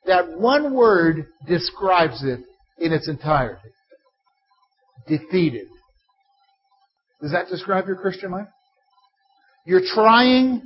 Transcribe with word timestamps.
that 0.07 0.39
one 0.39 0.75
word 0.75 1.27
describes 1.47 2.23
it 2.23 2.41
in 2.79 2.93
its 2.93 3.09
entirety? 3.09 3.61
Defeated. 5.07 5.67
Does 7.21 7.33
that 7.33 7.49
describe 7.49 7.87
your 7.87 7.97
Christian 7.97 8.31
life? 8.31 8.49
You're 9.67 9.83
trying 9.95 10.63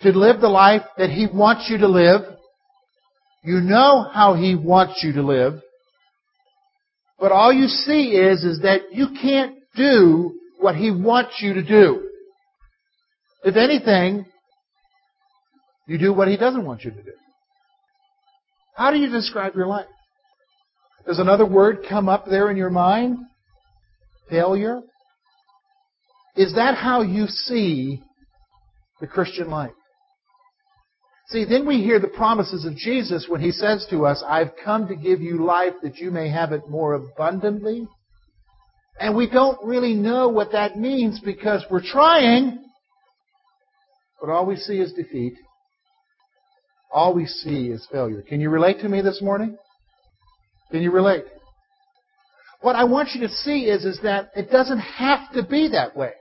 to 0.00 0.10
live 0.10 0.40
the 0.40 0.48
life 0.48 0.82
that 0.98 1.10
He 1.10 1.26
wants 1.32 1.68
you 1.70 1.78
to 1.78 1.88
live. 1.88 2.22
You 3.44 3.60
know 3.60 4.08
how 4.12 4.34
He 4.34 4.56
wants 4.56 5.00
you 5.02 5.12
to 5.12 5.22
live. 5.22 5.60
But 7.20 7.30
all 7.30 7.52
you 7.52 7.68
see 7.68 8.16
is, 8.16 8.42
is 8.42 8.60
that 8.62 8.92
you 8.92 9.08
can't 9.20 9.54
do 9.76 10.32
what 10.58 10.74
He 10.74 10.90
wants 10.90 11.38
you 11.40 11.54
to 11.54 11.62
do. 11.62 12.08
If 13.44 13.56
anything, 13.56 14.24
you 15.86 15.98
do 15.98 16.12
what 16.12 16.28
He 16.28 16.36
doesn't 16.36 16.64
want 16.64 16.82
you 16.82 16.90
to 16.90 17.02
do. 17.02 17.12
How 18.74 18.90
do 18.90 18.98
you 18.98 19.10
describe 19.10 19.54
your 19.54 19.66
life? 19.66 19.86
Does 21.06 21.18
another 21.18 21.46
word 21.46 21.84
come 21.88 22.08
up 22.08 22.26
there 22.26 22.50
in 22.50 22.56
your 22.56 22.70
mind? 22.70 23.18
Failure? 24.30 24.80
Is 26.36 26.54
that 26.54 26.76
how 26.76 27.02
you 27.02 27.26
see 27.26 28.02
the 29.00 29.06
Christian 29.06 29.50
life? 29.50 29.72
See, 31.28 31.44
then 31.44 31.66
we 31.66 31.82
hear 31.82 31.98
the 31.98 32.08
promises 32.08 32.64
of 32.64 32.76
Jesus 32.76 33.26
when 33.28 33.40
he 33.40 33.52
says 33.52 33.86
to 33.90 34.06
us, 34.06 34.22
I've 34.26 34.52
come 34.64 34.88
to 34.88 34.96
give 34.96 35.20
you 35.20 35.44
life 35.44 35.74
that 35.82 35.96
you 35.96 36.10
may 36.10 36.28
have 36.28 36.52
it 36.52 36.68
more 36.68 36.94
abundantly. 36.94 37.86
And 39.00 39.16
we 39.16 39.28
don't 39.28 39.58
really 39.64 39.94
know 39.94 40.28
what 40.28 40.52
that 40.52 40.76
means 40.76 41.20
because 41.20 41.64
we're 41.70 41.82
trying, 41.82 42.62
but 44.20 44.30
all 44.30 44.46
we 44.46 44.56
see 44.56 44.78
is 44.78 44.92
defeat. 44.92 45.34
All 46.92 47.14
we 47.14 47.26
see 47.26 47.68
is 47.68 47.86
failure. 47.90 48.22
Can 48.22 48.40
you 48.40 48.50
relate 48.50 48.80
to 48.80 48.88
me 48.88 49.00
this 49.00 49.22
morning? 49.22 49.56
Can 50.70 50.82
you 50.82 50.90
relate? 50.90 51.24
What 52.60 52.76
I 52.76 52.84
want 52.84 53.10
you 53.14 53.20
to 53.26 53.28
see 53.28 53.64
is, 53.64 53.84
is 53.84 53.98
that 54.02 54.30
it 54.36 54.50
doesn't 54.50 54.78
have 54.78 55.32
to 55.32 55.42
be 55.42 55.68
that 55.68 55.96
way. 55.96 56.12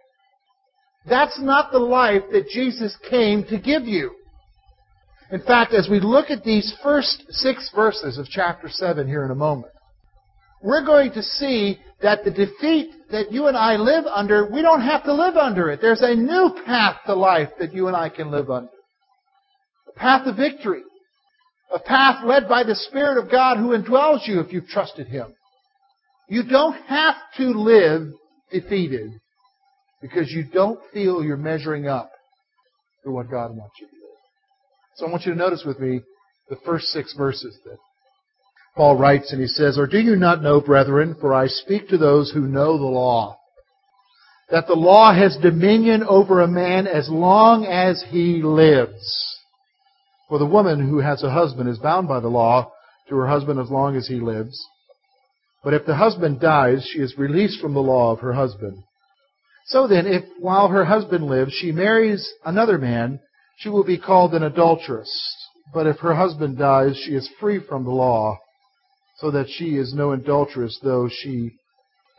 That's 1.07 1.39
not 1.39 1.71
the 1.71 1.79
life 1.79 2.23
that 2.31 2.47
Jesus 2.49 2.95
came 3.09 3.43
to 3.45 3.59
give 3.59 3.83
you. 3.83 4.11
In 5.31 5.41
fact, 5.41 5.73
as 5.73 5.87
we 5.89 5.99
look 5.99 6.29
at 6.29 6.43
these 6.43 6.75
first 6.83 7.23
six 7.29 7.71
verses 7.75 8.17
of 8.17 8.27
chapter 8.27 8.67
7 8.69 9.07
here 9.07 9.23
in 9.23 9.31
a 9.31 9.35
moment, 9.35 9.71
we're 10.61 10.85
going 10.85 11.11
to 11.13 11.23
see 11.23 11.79
that 12.01 12.23
the 12.23 12.31
defeat 12.31 12.91
that 13.11 13.31
you 13.31 13.47
and 13.47 13.57
I 13.57 13.75
live 13.77 14.05
under, 14.05 14.49
we 14.49 14.61
don't 14.61 14.81
have 14.81 15.03
to 15.03 15.13
live 15.13 15.35
under 15.35 15.71
it. 15.71 15.79
There's 15.81 16.01
a 16.01 16.15
new 16.15 16.55
path 16.65 16.97
to 17.05 17.15
life 17.15 17.49
that 17.59 17.73
you 17.73 17.87
and 17.87 17.95
I 17.95 18.09
can 18.09 18.31
live 18.31 18.49
under. 18.49 18.69
A 19.95 19.99
path 19.99 20.27
of 20.27 20.35
victory. 20.37 20.83
A 21.73 21.79
path 21.79 22.23
led 22.25 22.49
by 22.49 22.63
the 22.63 22.75
Spirit 22.75 23.17
of 23.17 23.31
God 23.31 23.57
who 23.57 23.77
indwells 23.77 24.27
you 24.27 24.39
if 24.39 24.51
you've 24.51 24.67
trusted 24.67 25.07
Him. 25.07 25.33
You 26.27 26.43
don't 26.43 26.75
have 26.87 27.15
to 27.37 27.45
live 27.45 28.07
defeated 28.51 29.11
because 30.01 30.31
you 30.31 30.45
don't 30.51 30.79
feel 30.93 31.23
you're 31.23 31.37
measuring 31.37 31.87
up 31.87 32.11
to 33.03 33.11
what 33.11 33.29
God 33.29 33.55
wants 33.55 33.75
you 33.79 33.87
to 33.87 33.93
do. 33.93 33.97
So 34.95 35.07
I 35.07 35.11
want 35.11 35.25
you 35.25 35.33
to 35.33 35.37
notice 35.37 35.63
with 35.65 35.79
me 35.79 36.01
the 36.49 36.57
first 36.65 36.87
six 36.87 37.13
verses 37.17 37.57
that 37.65 37.77
Paul 38.75 38.97
writes, 38.97 39.31
and 39.31 39.41
he 39.41 39.47
says, 39.47 39.77
Or 39.77 39.87
do 39.87 39.99
you 39.99 40.15
not 40.15 40.41
know, 40.41 40.61
brethren, 40.61 41.15
for 41.19 41.33
I 41.33 41.47
speak 41.47 41.89
to 41.89 41.97
those 41.97 42.31
who 42.31 42.41
know 42.41 42.77
the 42.77 42.85
law, 42.85 43.37
that 44.49 44.67
the 44.67 44.73
law 44.73 45.13
has 45.13 45.37
dominion 45.41 46.03
over 46.03 46.41
a 46.41 46.47
man 46.47 46.87
as 46.87 47.09
long 47.09 47.65
as 47.65 48.03
he 48.09 48.41
lives. 48.41 49.37
For 50.31 50.39
the 50.39 50.45
woman 50.45 50.87
who 50.87 50.99
has 50.99 51.23
a 51.23 51.29
husband 51.29 51.67
is 51.67 51.77
bound 51.77 52.07
by 52.07 52.21
the 52.21 52.29
law 52.29 52.71
to 53.09 53.17
her 53.17 53.27
husband 53.27 53.59
as 53.59 53.69
long 53.69 53.97
as 53.97 54.07
he 54.07 54.21
lives. 54.21 54.65
But 55.61 55.73
if 55.73 55.85
the 55.85 55.97
husband 55.97 56.39
dies, 56.39 56.89
she 56.89 56.99
is 56.99 57.17
released 57.17 57.59
from 57.59 57.73
the 57.73 57.81
law 57.81 58.13
of 58.13 58.21
her 58.21 58.31
husband. 58.31 58.81
So 59.65 59.89
then, 59.89 60.07
if 60.07 60.23
while 60.39 60.69
her 60.69 60.85
husband 60.85 61.25
lives, 61.25 61.51
she 61.51 61.73
marries 61.73 62.31
another 62.45 62.77
man, 62.77 63.19
she 63.57 63.67
will 63.67 63.83
be 63.83 63.97
called 63.97 64.33
an 64.33 64.43
adulteress. 64.43 65.11
But 65.73 65.85
if 65.85 65.99
her 65.99 66.15
husband 66.15 66.57
dies, 66.57 66.95
she 66.95 67.11
is 67.11 67.29
free 67.41 67.59
from 67.59 67.83
the 67.83 67.91
law, 67.91 68.37
so 69.17 69.31
that 69.31 69.49
she 69.49 69.75
is 69.75 69.93
no 69.93 70.13
adulteress, 70.13 70.79
though 70.81 71.09
she 71.09 71.51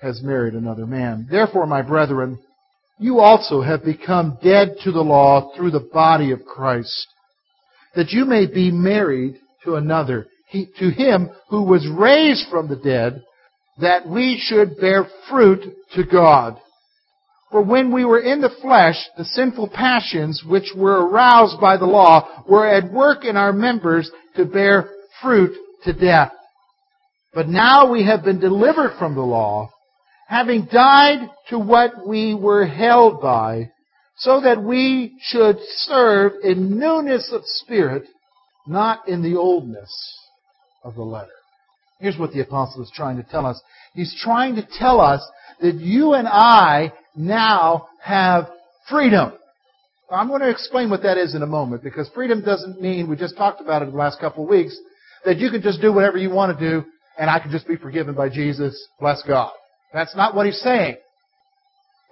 has 0.02 0.22
married 0.22 0.52
another 0.52 0.84
man. 0.84 1.28
Therefore, 1.30 1.66
my 1.66 1.80
brethren, 1.80 2.38
you 2.98 3.20
also 3.20 3.62
have 3.62 3.82
become 3.82 4.36
dead 4.42 4.76
to 4.84 4.92
the 4.92 5.00
law 5.00 5.54
through 5.56 5.70
the 5.70 5.88
body 5.94 6.30
of 6.32 6.44
Christ, 6.44 7.06
that 7.94 8.10
you 8.10 8.24
may 8.24 8.46
be 8.46 8.70
married 8.70 9.36
to 9.64 9.76
another, 9.76 10.26
he, 10.48 10.68
to 10.78 10.90
him 10.90 11.30
who 11.48 11.62
was 11.62 11.86
raised 11.88 12.48
from 12.50 12.68
the 12.68 12.76
dead, 12.76 13.22
that 13.80 14.08
we 14.08 14.40
should 14.42 14.78
bear 14.78 15.06
fruit 15.28 15.60
to 15.94 16.04
God. 16.04 16.58
For 17.50 17.62
when 17.62 17.92
we 17.92 18.04
were 18.04 18.20
in 18.20 18.40
the 18.40 18.54
flesh, 18.62 18.96
the 19.16 19.24
sinful 19.24 19.68
passions 19.68 20.42
which 20.46 20.72
were 20.74 21.06
aroused 21.06 21.60
by 21.60 21.76
the 21.76 21.86
law 21.86 22.44
were 22.48 22.66
at 22.66 22.90
work 22.90 23.24
in 23.24 23.36
our 23.36 23.52
members 23.52 24.10
to 24.36 24.46
bear 24.46 24.88
fruit 25.20 25.52
to 25.84 25.92
death. 25.92 26.32
But 27.34 27.48
now 27.48 27.90
we 27.90 28.06
have 28.06 28.24
been 28.24 28.40
delivered 28.40 28.92
from 28.98 29.14
the 29.14 29.22
law, 29.22 29.70
having 30.28 30.66
died 30.72 31.28
to 31.48 31.58
what 31.58 32.06
we 32.06 32.34
were 32.34 32.66
held 32.66 33.20
by, 33.20 33.70
so 34.16 34.40
that 34.40 34.62
we 34.62 35.16
should 35.20 35.56
serve 35.60 36.32
in 36.42 36.78
newness 36.78 37.30
of 37.32 37.42
spirit, 37.44 38.04
not 38.66 39.08
in 39.08 39.22
the 39.22 39.36
oldness 39.36 39.92
of 40.84 40.94
the 40.94 41.02
letter. 41.02 41.30
Here's 41.98 42.18
what 42.18 42.32
the 42.32 42.40
apostle 42.40 42.82
is 42.82 42.90
trying 42.94 43.16
to 43.16 43.22
tell 43.22 43.46
us. 43.46 43.60
He's 43.94 44.14
trying 44.22 44.56
to 44.56 44.66
tell 44.78 45.00
us 45.00 45.26
that 45.60 45.76
you 45.76 46.14
and 46.14 46.26
I 46.26 46.92
now 47.14 47.88
have 48.02 48.48
freedom. 48.90 49.32
I'm 50.10 50.28
going 50.28 50.42
to 50.42 50.50
explain 50.50 50.90
what 50.90 51.02
that 51.04 51.16
is 51.16 51.34
in 51.34 51.42
a 51.42 51.46
moment 51.46 51.82
because 51.82 52.10
freedom 52.14 52.42
doesn't 52.44 52.80
mean, 52.80 53.08
we 53.08 53.16
just 53.16 53.36
talked 53.36 53.60
about 53.60 53.82
it 53.82 53.86
in 53.86 53.92
the 53.92 53.98
last 53.98 54.20
couple 54.20 54.44
of 54.44 54.50
weeks, 54.50 54.76
that 55.24 55.38
you 55.38 55.50
can 55.50 55.62
just 55.62 55.80
do 55.80 55.92
whatever 55.92 56.18
you 56.18 56.30
want 56.30 56.58
to 56.58 56.70
do 56.70 56.84
and 57.18 57.30
I 57.30 57.38
can 57.38 57.50
just 57.50 57.68
be 57.68 57.76
forgiven 57.76 58.14
by 58.14 58.28
Jesus, 58.28 58.88
bless 58.98 59.22
God. 59.22 59.52
That's 59.92 60.16
not 60.16 60.34
what 60.34 60.46
he's 60.46 60.60
saying. 60.60 60.96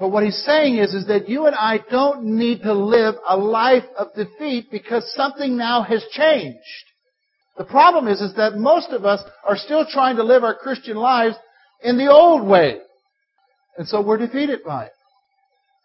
But 0.00 0.12
what 0.12 0.25
he's 0.25 0.43
saying 0.47 0.79
is, 0.79 0.94
is 0.94 1.06
that 1.08 1.29
you 1.29 1.47
and 1.47 1.55
I 1.55 1.81
don't 1.91 2.25
need 2.25 2.62
to 2.62 2.73
live 2.73 3.17
a 3.29 3.37
life 3.37 3.85
of 3.99 4.14
defeat 4.14 4.70
because 4.70 5.12
something 5.14 5.58
now 5.58 5.82
has 5.82 6.02
changed. 6.12 6.58
The 7.58 7.64
problem 7.64 8.08
is, 8.08 8.23
is 8.23 8.35
that 8.37 8.56
most 8.56 8.88
of 8.93 9.05
us 9.05 9.20
are 9.47 9.58
still 9.58 9.85
trying 9.85 10.17
to 10.17 10.25
live 10.25 10.43
our 10.43 10.55
Christian 10.55 10.97
lives 10.97 11.37
in 11.85 11.99
the 11.99 12.11
old 12.11 12.49
way. 12.49 12.79
And 13.76 13.87
so 13.87 14.00
we're 14.00 14.17
defeated 14.17 14.61
by 14.64 14.87
it. 14.87 14.93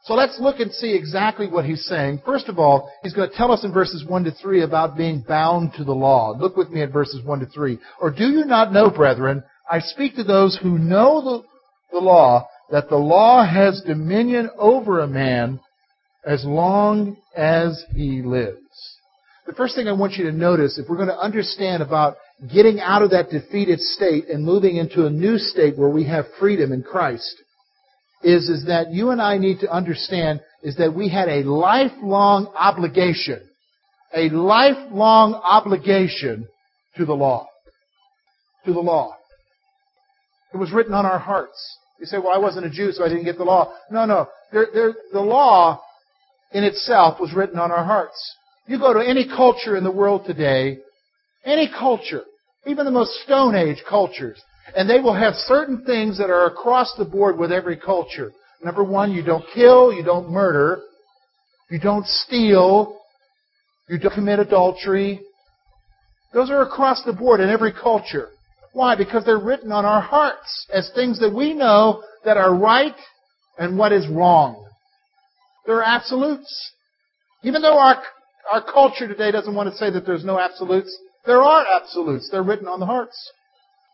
So 0.05 0.13
let's 0.13 0.39
look 0.39 0.61
and 0.61 0.71
see 0.71 0.95
exactly 0.95 1.47
what 1.47 1.65
he's 1.65 1.85
saying. 1.85 2.21
First 2.25 2.47
of 2.47 2.57
all, 2.57 2.89
he's 3.03 3.13
going 3.13 3.29
to 3.29 3.35
tell 3.35 3.51
us 3.51 3.65
in 3.65 3.73
verses 3.73 4.05
1 4.07 4.23
to 4.25 4.31
3 4.31 4.61
about 4.61 4.95
being 4.95 5.25
bound 5.27 5.73
to 5.75 5.83
the 5.83 5.93
law. 5.93 6.31
Look 6.39 6.55
with 6.55 6.69
me 6.69 6.83
at 6.83 6.93
verses 6.93 7.25
1 7.25 7.39
to 7.39 7.47
3. 7.47 7.79
Or 7.99 8.11
do 8.11 8.29
you 8.29 8.45
not 8.45 8.71
know, 8.71 8.89
brethren, 8.89 9.43
I 9.69 9.79
speak 9.79 10.15
to 10.15 10.23
those 10.23 10.57
who 10.61 10.77
know 10.77 11.21
the, 11.21 11.97
the 11.97 11.99
law, 11.99 12.47
that 12.71 12.89
the 12.89 12.97
law 12.97 13.45
has 13.45 13.81
dominion 13.85 14.49
over 14.57 15.01
a 15.01 15.07
man 15.07 15.59
as 16.25 16.43
long 16.43 17.17
as 17.35 17.83
he 17.93 18.21
lives. 18.21 18.59
The 19.45 19.53
first 19.53 19.75
thing 19.75 19.87
I 19.87 19.93
want 19.93 20.13
you 20.13 20.25
to 20.25 20.31
notice, 20.31 20.79
if 20.79 20.89
we're 20.89 20.95
going 20.95 21.07
to 21.09 21.19
understand 21.19 21.83
about 21.83 22.15
getting 22.51 22.79
out 22.79 23.03
of 23.03 23.11
that 23.11 23.29
defeated 23.29 23.79
state 23.79 24.27
and 24.27 24.43
moving 24.43 24.77
into 24.77 25.05
a 25.05 25.09
new 25.09 25.37
state 25.37 25.77
where 25.77 25.89
we 25.89 26.07
have 26.07 26.25
freedom 26.39 26.71
in 26.71 26.81
Christ, 26.81 27.35
is, 28.23 28.49
is 28.49 28.65
that 28.65 28.91
you 28.91 29.11
and 29.11 29.21
I 29.21 29.37
need 29.37 29.59
to 29.59 29.71
understand 29.71 30.41
is 30.63 30.75
that 30.77 30.95
we 30.95 31.09
had 31.09 31.29
a 31.29 31.43
lifelong 31.43 32.47
obligation, 32.57 33.41
a 34.15 34.29
lifelong 34.29 35.35
obligation 35.35 36.47
to 36.97 37.05
the 37.05 37.13
law. 37.13 37.47
To 38.65 38.73
the 38.73 38.79
law. 38.79 39.15
It 40.53 40.57
was 40.57 40.71
written 40.71 40.93
on 40.95 41.05
our 41.05 41.19
hearts. 41.19 41.77
You 41.99 42.05
say, 42.05 42.17
well, 42.17 42.33
I 42.33 42.37
wasn't 42.37 42.65
a 42.65 42.69
Jew, 42.69 42.91
so 42.91 43.05
I 43.05 43.09
didn't 43.09 43.23
get 43.23 43.37
the 43.37 43.43
law. 43.43 43.73
No, 43.89 44.05
no. 44.05 44.27
The 44.51 44.93
law 45.13 45.81
in 46.51 46.63
itself 46.63 47.19
was 47.19 47.33
written 47.33 47.59
on 47.59 47.71
our 47.71 47.85
hearts. 47.85 48.35
You 48.67 48.79
go 48.79 48.93
to 48.93 48.99
any 48.99 49.27
culture 49.27 49.77
in 49.77 49.83
the 49.83 49.91
world 49.91 50.25
today, 50.25 50.79
any 51.45 51.69
culture, 51.69 52.23
even 52.65 52.85
the 52.85 52.91
most 52.91 53.11
Stone 53.23 53.55
Age 53.55 53.83
cultures, 53.87 54.41
and 54.75 54.89
they 54.89 54.99
will 54.99 55.13
have 55.13 55.35
certain 55.35 55.83
things 55.85 56.17
that 56.17 56.29
are 56.29 56.47
across 56.47 56.93
the 56.97 57.05
board 57.05 57.37
with 57.37 57.51
every 57.51 57.77
culture. 57.77 58.31
Number 58.63 58.83
one, 58.83 59.11
you 59.11 59.23
don't 59.23 59.45
kill, 59.53 59.93
you 59.93 60.03
don't 60.03 60.29
murder, 60.31 60.81
you 61.69 61.79
don't 61.79 62.07
steal, 62.07 62.97
you 63.87 63.99
don't 63.99 64.13
commit 64.13 64.39
adultery. 64.39 65.21
Those 66.33 66.49
are 66.49 66.63
across 66.63 67.03
the 67.03 67.13
board 67.13 67.39
in 67.39 67.49
every 67.49 67.71
culture. 67.71 68.29
Why? 68.75 68.97
Because 68.97 69.23
they're 69.23 69.39
written 69.39 69.71
on 69.71 69.85
our 69.85 70.01
hearts 70.01 70.67
as 70.69 70.91
things 70.93 71.17
that 71.21 71.33
we 71.33 71.53
know 71.53 72.03
that 72.25 72.35
are 72.35 72.53
right 72.53 72.93
and 73.57 73.77
what 73.77 73.93
is 73.93 74.05
wrong. 74.09 74.67
They're 75.65 75.81
absolutes. 75.81 76.73
Even 77.41 77.61
though 77.61 77.79
our, 77.79 78.03
our 78.51 78.61
culture 78.61 79.07
today 79.07 79.31
doesn't 79.31 79.55
want 79.55 79.71
to 79.71 79.77
say 79.77 79.89
that 79.91 80.05
there's 80.05 80.25
no 80.25 80.37
absolutes, 80.37 80.93
there 81.25 81.41
are 81.41 81.65
absolutes. 81.73 82.27
They're 82.29 82.43
written 82.43 82.67
on 82.67 82.81
the 82.81 82.85
hearts. 82.85 83.15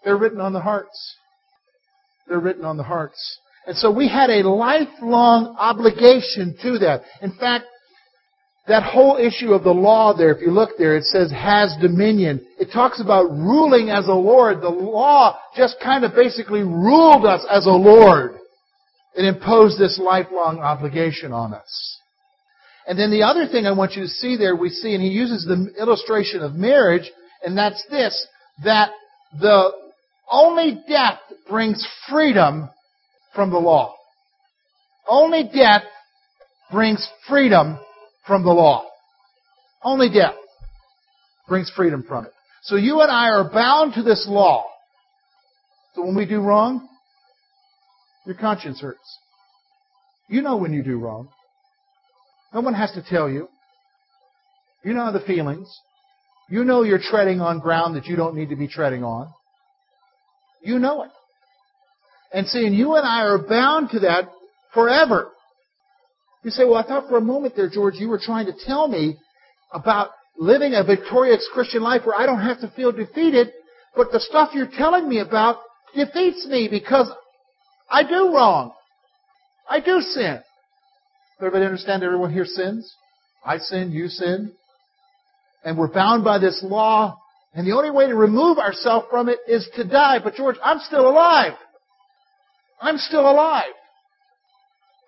They're 0.03 0.17
written 0.17 0.41
on 0.41 0.51
the 0.51 0.61
hearts. 0.61 1.15
They're 2.27 2.39
written 2.39 2.65
on 2.65 2.77
the 2.77 2.83
hearts. 2.83 3.37
And 3.67 3.77
so 3.77 3.91
we 3.91 4.07
had 4.07 4.31
a 4.31 4.49
lifelong 4.49 5.55
obligation 5.59 6.57
to 6.63 6.79
that. 6.79 7.03
In 7.21 7.33
fact, 7.39 7.65
that 8.67 8.83
whole 8.83 9.17
issue 9.17 9.53
of 9.53 9.63
the 9.63 9.73
law 9.73 10.15
there, 10.15 10.31
if 10.31 10.41
you 10.41 10.51
look 10.51 10.71
there, 10.77 10.95
it 10.95 11.05
says 11.05 11.31
has 11.31 11.75
dominion. 11.81 12.45
It 12.59 12.69
talks 12.71 13.01
about 13.01 13.31
ruling 13.31 13.89
as 13.89 14.07
a 14.07 14.13
lord. 14.13 14.61
The 14.61 14.69
law 14.69 15.39
just 15.55 15.77
kind 15.83 16.05
of 16.05 16.13
basically 16.13 16.61
ruled 16.61 17.25
us 17.25 17.45
as 17.49 17.65
a 17.65 17.71
lord. 17.71 18.35
It 19.15 19.25
imposed 19.25 19.79
this 19.79 19.99
lifelong 20.01 20.59
obligation 20.59 21.33
on 21.33 21.53
us. 21.53 21.97
And 22.87 22.97
then 22.97 23.11
the 23.11 23.23
other 23.23 23.47
thing 23.47 23.65
I 23.65 23.71
want 23.71 23.93
you 23.93 24.03
to 24.03 24.07
see 24.07 24.37
there, 24.37 24.55
we 24.55 24.69
see, 24.69 24.93
and 24.93 25.03
he 25.03 25.09
uses 25.09 25.43
the 25.45 25.73
illustration 25.79 26.41
of 26.41 26.53
marriage, 26.53 27.09
and 27.43 27.57
that's 27.57 27.83
this, 27.89 28.27
that 28.63 28.91
the 29.39 29.71
only 30.31 30.81
death 30.87 31.19
brings 31.49 31.85
freedom 32.09 32.69
from 33.35 33.49
the 33.49 33.57
law. 33.57 33.95
Only 35.07 35.43
death 35.43 35.83
brings 36.71 37.07
freedom 37.27 37.79
from 38.25 38.43
the 38.43 38.51
law. 38.51 38.85
Only 39.83 40.09
death 40.09 40.35
brings 41.47 41.71
freedom 41.75 42.03
from 42.07 42.25
it. 42.25 42.33
So 42.63 42.75
you 42.75 43.01
and 43.01 43.11
I 43.11 43.29
are 43.29 43.49
bound 43.51 43.95
to 43.95 44.03
this 44.03 44.25
law. 44.29 44.65
So 45.95 46.05
when 46.05 46.15
we 46.15 46.25
do 46.25 46.39
wrong, 46.39 46.87
your 48.25 48.35
conscience 48.35 48.79
hurts. 48.79 49.17
You 50.29 50.41
know 50.41 50.57
when 50.57 50.71
you 50.73 50.83
do 50.83 50.97
wrong. 50.97 51.29
No 52.53 52.61
one 52.61 52.73
has 52.73 52.91
to 52.93 53.03
tell 53.03 53.29
you. 53.29 53.49
You 54.83 54.93
know 54.93 55.11
the 55.11 55.19
feelings. 55.19 55.67
You 56.49 56.63
know 56.63 56.83
you're 56.83 56.99
treading 57.01 57.41
on 57.41 57.59
ground 57.59 57.95
that 57.95 58.05
you 58.05 58.15
don't 58.15 58.35
need 58.35 58.49
to 58.49 58.55
be 58.55 58.67
treading 58.67 59.03
on. 59.03 59.29
You 60.61 60.79
know 60.79 61.03
it. 61.03 61.11
And 62.33 62.47
seeing 62.47 62.73
you 62.73 62.95
and 62.95 63.05
I 63.05 63.23
are 63.23 63.39
bound 63.39 63.89
to 63.91 63.99
that 64.01 64.29
forever. 64.73 65.29
You 66.43 66.51
say, 66.51 66.63
well, 66.65 66.75
I 66.75 66.83
thought 66.83 67.07
for 67.07 67.17
a 67.17 67.21
moment 67.21 67.55
there, 67.55 67.69
George, 67.69 67.95
you 67.95 68.09
were 68.09 68.19
trying 68.21 68.47
to 68.47 68.53
tell 68.65 68.87
me 68.87 69.17
about 69.71 70.09
living 70.37 70.73
a 70.73 70.83
victorious 70.83 71.47
Christian 71.53 71.83
life 71.83 72.01
where 72.05 72.19
I 72.19 72.25
don't 72.25 72.41
have 72.41 72.59
to 72.61 72.71
feel 72.75 72.91
defeated, 72.91 73.51
but 73.95 74.11
the 74.11 74.19
stuff 74.19 74.49
you're 74.53 74.69
telling 74.77 75.07
me 75.07 75.19
about 75.19 75.57
defeats 75.95 76.47
me 76.47 76.67
because 76.69 77.11
I 77.89 78.03
do 78.03 78.33
wrong. 78.33 78.71
I 79.69 79.79
do 79.79 80.01
sin. 80.01 80.39
Everybody 81.39 81.65
understand 81.65 82.03
everyone 82.03 82.33
here 82.33 82.45
sins? 82.45 82.91
I 83.45 83.57
sin, 83.57 83.91
you 83.91 84.07
sin. 84.07 84.53
And 85.63 85.77
we're 85.77 85.93
bound 85.93 86.23
by 86.23 86.39
this 86.39 86.63
law 86.63 87.17
and 87.53 87.67
the 87.67 87.73
only 87.73 87.91
way 87.91 88.07
to 88.07 88.15
remove 88.15 88.57
ourselves 88.57 89.07
from 89.09 89.27
it 89.27 89.39
is 89.47 89.67
to 89.75 89.83
die. 89.83 90.19
But 90.23 90.35
George, 90.35 90.55
I'm 90.63 90.79
still 90.79 91.07
alive. 91.07 91.53
I'm 92.81 92.97
still 92.97 93.29
alive. 93.29 93.73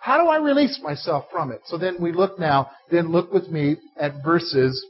How 0.03 0.21
do 0.21 0.29
I 0.29 0.35
release 0.35 0.81
myself 0.83 1.27
from 1.31 1.53
it? 1.53 1.61
So 1.67 1.77
then 1.77 1.95
we 1.97 2.11
look 2.11 2.37
now, 2.37 2.69
then 2.91 3.13
look 3.13 3.31
with 3.31 3.47
me 3.47 3.77
at 3.97 4.21
verses, 4.21 4.85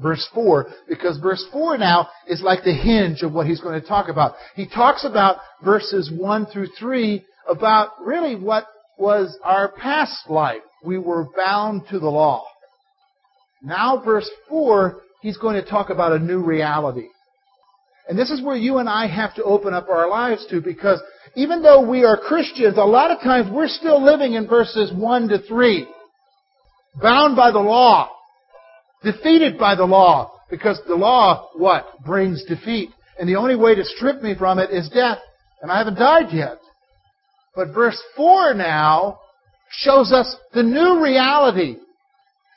verse 0.00 0.24
4, 0.32 0.68
because 0.88 1.18
verse 1.18 1.44
4 1.52 1.76
now 1.76 2.08
is 2.28 2.40
like 2.40 2.62
the 2.62 2.72
hinge 2.72 3.22
of 3.22 3.32
what 3.32 3.48
he's 3.48 3.60
going 3.60 3.80
to 3.80 3.84
talk 3.84 4.08
about. 4.08 4.36
He 4.54 4.68
talks 4.68 5.04
about 5.04 5.38
verses 5.64 6.12
1 6.16 6.46
through 6.52 6.68
3 6.78 7.24
about 7.50 7.88
really 8.00 8.36
what 8.36 8.68
was 8.96 9.36
our 9.42 9.72
past 9.72 10.30
life. 10.30 10.62
We 10.84 10.98
were 10.98 11.26
bound 11.36 11.88
to 11.90 11.98
the 11.98 12.06
law. 12.06 12.44
Now 13.60 14.00
verse 14.04 14.30
4 14.48 15.00
he's 15.20 15.36
going 15.36 15.60
to 15.60 15.68
talk 15.68 15.90
about 15.90 16.12
a 16.12 16.18
new 16.20 16.44
reality. 16.44 17.08
And 18.08 18.18
this 18.18 18.30
is 18.30 18.42
where 18.42 18.56
you 18.56 18.78
and 18.78 18.88
I 18.88 19.06
have 19.06 19.34
to 19.34 19.44
open 19.44 19.74
up 19.74 19.88
our 19.90 20.08
lives 20.08 20.46
to 20.48 20.62
because 20.62 21.00
even 21.36 21.62
though 21.62 21.86
we 21.86 22.04
are 22.04 22.16
Christians, 22.16 22.78
a 22.78 22.82
lot 22.82 23.10
of 23.10 23.20
times 23.20 23.50
we're 23.52 23.68
still 23.68 24.02
living 24.02 24.32
in 24.32 24.48
verses 24.48 24.90
1 24.92 25.28
to 25.28 25.38
3. 25.40 25.86
Bound 27.02 27.36
by 27.36 27.50
the 27.50 27.58
law. 27.58 28.10
Defeated 29.04 29.58
by 29.58 29.74
the 29.74 29.84
law. 29.84 30.32
Because 30.50 30.80
the 30.88 30.94
law, 30.94 31.50
what? 31.54 32.02
Brings 32.04 32.42
defeat. 32.46 32.88
And 33.20 33.28
the 33.28 33.36
only 33.36 33.56
way 33.56 33.74
to 33.74 33.84
strip 33.84 34.22
me 34.22 34.34
from 34.34 34.58
it 34.58 34.70
is 34.70 34.88
death. 34.88 35.18
And 35.60 35.70
I 35.70 35.78
haven't 35.78 35.96
died 35.96 36.32
yet. 36.32 36.58
But 37.54 37.74
verse 37.74 38.00
4 38.16 38.54
now 38.54 39.18
shows 39.70 40.12
us 40.12 40.34
the 40.54 40.62
new 40.62 41.02
reality 41.02 41.76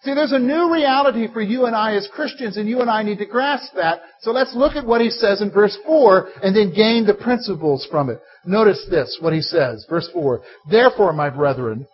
See, 0.03 0.15
there's 0.15 0.31
a 0.31 0.39
new 0.39 0.74
reality 0.74 1.27
for 1.31 1.42
you 1.42 1.65
and 1.68 1.75
I 1.75 1.94
as 1.94 2.09
Christians, 2.12 2.57
and 2.57 2.68
you 2.68 2.81
and 2.81 2.89
I 2.89 3.03
need 3.03 3.19
to 3.19 3.25
grasp 3.27 3.75
that. 3.75 4.01
So 4.22 4.31
let's 4.31 4.55
look 4.55 4.75
at 4.75 4.86
what 4.86 5.00
he 5.00 5.12
says 5.12 5.41
in 5.41 5.51
verse 5.51 5.77
4 5.86 6.27
and 6.41 6.55
then 6.55 6.74
gain 6.74 7.05
the 7.05 7.13
principles 7.13 7.88
from 7.91 8.10
it. 8.10 8.20
Notice 8.43 8.84
this, 8.89 9.20
what 9.22 9.34
he 9.34 9.41
says. 9.41 9.86
Verse 9.88 10.10
4. 10.12 10.41
Therefore, 10.72 11.13
my 11.13 11.29
brethren, 11.29 11.86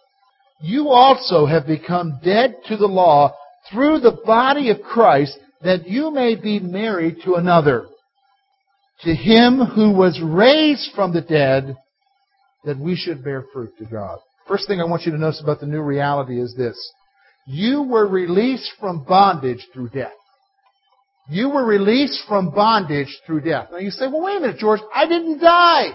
you 0.62 0.88
also 0.88 1.46
have 1.46 1.68
become 1.68 2.20
dead 2.24 2.56
to 2.68 2.78
the 2.78 2.88
law 2.88 3.36
through 3.72 4.00
the 4.00 4.18
body 4.26 4.70
of 4.70 4.82
Christ, 4.82 5.38
that 5.62 5.86
you 5.86 6.10
may 6.10 6.36
be 6.36 6.62
married 6.62 7.18
to 7.26 7.36
another. 7.36 7.88
To 9.02 9.14
him 9.14 9.60
who 9.60 9.92
was 9.92 10.22
raised 10.24 10.92
from 10.96 11.14
the 11.14 11.22
dead, 11.22 11.76
that 12.64 12.80
we 12.80 12.96
should 12.96 13.22
bear 13.22 13.44
fruit 13.52 13.72
to 13.80 13.86
God. 13.86 14.20
First 14.48 14.68
thing 14.68 14.80
I 14.80 14.86
want 14.86 15.04
you 15.04 15.12
to 15.12 15.18
notice 15.18 15.42
about 15.44 15.60
the 15.60 15.66
new 15.66 15.82
reality 15.82 16.40
is 16.40 16.56
this. 16.56 16.78
You 17.50 17.84
were 17.84 18.06
released 18.06 18.74
from 18.78 19.06
bondage 19.06 19.66
through 19.74 19.90
death. 19.90 20.12
You 21.30 21.50
were 21.50 21.66
released 21.66 22.22
from 22.28 22.52
bondage 22.52 23.08
through 23.26 23.42
death. 23.42 23.70
Now 23.72 23.78
you 23.78 23.90
say, 23.90 24.08
well, 24.08 24.22
wait 24.22 24.38
a 24.38 24.42
minute, 24.42 24.58
George, 24.58 24.82
I 24.94 25.08
didn't 25.08 25.40
die. 25.40 25.92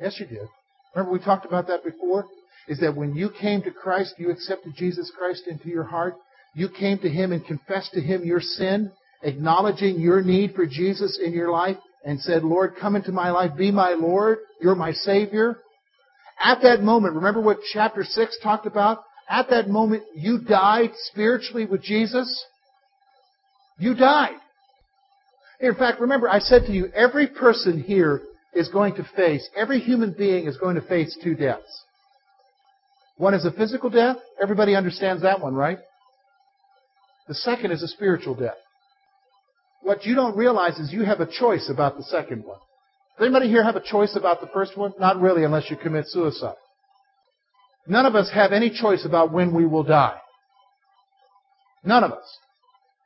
Yes, 0.00 0.18
you 0.18 0.24
did. 0.24 0.48
Remember 0.94 1.12
we 1.12 1.22
talked 1.22 1.44
about 1.44 1.66
that 1.66 1.84
before? 1.84 2.24
Is 2.68 2.80
that 2.80 2.96
when 2.96 3.14
you 3.14 3.30
came 3.38 3.62
to 3.62 3.70
Christ, 3.70 4.14
you 4.18 4.30
accepted 4.30 4.72
Jesus 4.76 5.12
Christ 5.16 5.42
into 5.46 5.68
your 5.68 5.84
heart, 5.84 6.14
you 6.54 6.70
came 6.70 6.98
to 7.00 7.08
Him 7.08 7.32
and 7.32 7.44
confessed 7.44 7.92
to 7.92 8.00
Him 8.00 8.24
your 8.24 8.40
sin, 8.40 8.90
acknowledging 9.22 10.00
your 10.00 10.22
need 10.22 10.54
for 10.54 10.66
Jesus 10.66 11.20
in 11.22 11.34
your 11.34 11.50
life, 11.50 11.76
and 12.02 12.18
said, 12.18 12.44
Lord, 12.44 12.76
come 12.80 12.96
into 12.96 13.12
my 13.12 13.30
life, 13.30 13.52
be 13.58 13.70
my 13.70 13.90
Lord, 13.90 14.38
you're 14.60 14.74
my 14.74 14.92
Savior. 14.92 15.58
At 16.42 16.62
that 16.62 16.82
moment, 16.82 17.14
remember 17.14 17.42
what 17.42 17.58
chapter 17.72 18.04
6 18.04 18.38
talked 18.42 18.66
about? 18.66 19.02
At 19.28 19.50
that 19.50 19.68
moment 19.68 20.04
you 20.14 20.38
died 20.38 20.90
spiritually 21.10 21.66
with 21.66 21.82
Jesus, 21.82 22.44
you 23.78 23.94
died. 23.94 24.36
In 25.60 25.74
fact, 25.74 26.00
remember, 26.00 26.28
I 26.28 26.38
said 26.38 26.66
to 26.66 26.72
you, 26.72 26.88
every 26.94 27.26
person 27.26 27.82
here 27.82 28.22
is 28.54 28.68
going 28.68 28.94
to 28.96 29.04
face, 29.16 29.48
every 29.56 29.80
human 29.80 30.14
being 30.16 30.46
is 30.46 30.56
going 30.56 30.76
to 30.76 30.82
face 30.82 31.16
two 31.22 31.34
deaths. 31.34 31.84
One 33.18 33.34
is 33.34 33.44
a 33.46 33.50
physical 33.50 33.88
death. 33.88 34.16
Everybody 34.42 34.74
understands 34.74 35.22
that 35.22 35.40
one, 35.40 35.54
right? 35.54 35.78
The 37.28 37.34
second 37.34 37.72
is 37.72 37.82
a 37.82 37.88
spiritual 37.88 38.34
death. 38.34 38.56
What 39.82 40.04
you 40.04 40.14
don't 40.14 40.36
realize 40.36 40.78
is 40.78 40.92
you 40.92 41.04
have 41.04 41.20
a 41.20 41.26
choice 41.26 41.70
about 41.70 41.96
the 41.96 42.04
second 42.04 42.44
one. 42.44 42.58
Does 43.18 43.26
anybody 43.26 43.48
here 43.48 43.64
have 43.64 43.76
a 43.76 43.80
choice 43.80 44.14
about 44.16 44.40
the 44.40 44.48
first 44.48 44.76
one? 44.76 44.92
Not 45.00 45.20
really, 45.20 45.44
unless 45.44 45.70
you 45.70 45.76
commit 45.76 46.06
suicide. 46.08 46.56
None 47.88 48.06
of 48.06 48.14
us 48.14 48.30
have 48.32 48.52
any 48.52 48.70
choice 48.70 49.04
about 49.04 49.32
when 49.32 49.54
we 49.54 49.66
will 49.66 49.84
die. 49.84 50.18
None 51.84 52.04
of 52.04 52.12
us. 52.12 52.38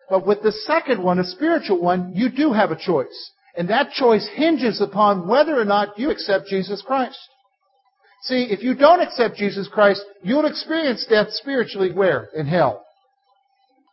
But 0.08 0.26
with 0.26 0.42
the 0.42 0.52
second 0.52 1.02
one, 1.02 1.18
a 1.18 1.24
spiritual 1.24 1.80
one, 1.80 2.12
you 2.14 2.30
do 2.30 2.52
have 2.52 2.70
a 2.70 2.76
choice. 2.76 3.30
And 3.56 3.68
that 3.68 3.92
choice 3.92 4.28
hinges 4.34 4.80
upon 4.80 5.28
whether 5.28 5.58
or 5.58 5.64
not 5.64 5.98
you 5.98 6.10
accept 6.10 6.46
Jesus 6.46 6.82
Christ. 6.82 7.18
See, 8.22 8.48
if 8.50 8.62
you 8.62 8.74
don't 8.74 9.00
accept 9.00 9.36
Jesus 9.36 9.68
Christ, 9.68 10.04
you'll 10.22 10.46
experience 10.46 11.06
death 11.08 11.28
spiritually 11.30 11.92
where? 11.92 12.28
In 12.34 12.46
hell. 12.46 12.84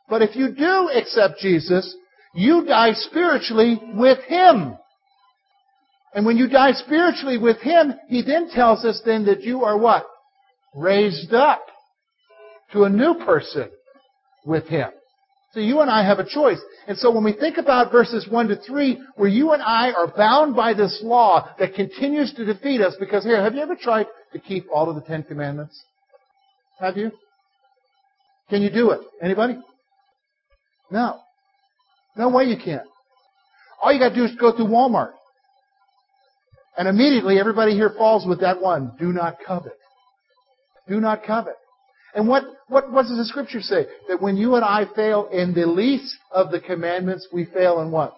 But 0.09 0.21
if 0.21 0.35
you 0.35 0.53
do 0.53 0.89
accept 0.89 1.39
Jesus, 1.39 1.95
you 2.33 2.65
die 2.65 2.93
spiritually 2.93 3.79
with 3.93 4.19
Him. 4.25 4.77
And 6.13 6.25
when 6.25 6.37
you 6.37 6.47
die 6.47 6.71
spiritually 6.71 7.37
with 7.37 7.57
Him, 7.57 7.93
He 8.07 8.21
then 8.21 8.49
tells 8.49 8.85
us 8.85 9.01
then 9.05 9.25
that 9.25 9.43
you 9.43 9.63
are 9.63 9.77
what? 9.77 10.05
Raised 10.77 11.33
up 11.33 11.65
to 12.71 12.83
a 12.83 12.89
new 12.89 13.15
person 13.25 13.69
with 14.45 14.67
Him. 14.67 14.89
So 15.53 15.59
you 15.59 15.79
and 15.79 15.89
I 15.89 16.05
have 16.05 16.19
a 16.19 16.29
choice. 16.29 16.59
And 16.87 16.95
so 16.97 17.09
when 17.09 17.23
we 17.23 17.33
think 17.33 17.57
about 17.57 17.91
verses 17.91 18.27
1 18.29 18.49
to 18.49 18.57
3, 18.57 19.01
where 19.15 19.27
you 19.27 19.53
and 19.53 19.63
I 19.63 19.91
are 19.91 20.07
bound 20.07 20.55
by 20.55 20.75
this 20.75 20.99
law 21.03 21.49
that 21.57 21.73
continues 21.73 22.31
to 22.35 22.45
defeat 22.45 22.79
us, 22.79 22.95
because 22.99 23.23
here, 23.23 23.41
have 23.41 23.55
you 23.55 23.61
ever 23.61 23.75
tried 23.75 24.05
to 24.33 24.39
keep 24.39 24.67
all 24.71 24.87
of 24.87 24.95
the 24.95 25.01
Ten 25.01 25.23
Commandments? 25.23 25.81
Have 26.79 26.95
you? 26.95 27.11
Can 28.51 28.61
you 28.61 28.69
do 28.69 28.91
it? 28.91 29.01
Anybody? 29.19 29.57
No. 30.91 31.21
No 32.15 32.29
way 32.29 32.43
you 32.43 32.57
can't. 32.63 32.87
All 33.81 33.91
you 33.91 33.99
gotta 33.99 34.13
do 34.13 34.25
is 34.25 34.35
go 34.39 34.55
through 34.55 34.67
Walmart. 34.67 35.13
And 36.77 36.87
immediately 36.87 37.39
everybody 37.39 37.71
here 37.71 37.93
falls 37.97 38.27
with 38.27 38.41
that 38.41 38.61
one. 38.61 38.91
Do 38.99 39.11
not 39.11 39.37
covet. 39.45 39.73
Do 40.87 40.99
not 40.99 41.23
covet. 41.23 41.55
And 42.15 42.27
what, 42.27 42.43
what, 42.67 42.91
what 42.91 43.03
does 43.03 43.17
the 43.17 43.25
scripture 43.25 43.61
say? 43.61 43.85
That 44.09 44.21
when 44.21 44.37
you 44.37 44.55
and 44.55 44.63
I 44.65 44.85
fail 44.95 45.29
in 45.31 45.53
the 45.53 45.67
least 45.67 46.15
of 46.31 46.51
the 46.51 46.59
commandments, 46.59 47.27
we 47.31 47.45
fail 47.45 47.81
in 47.81 47.91
what? 47.91 48.13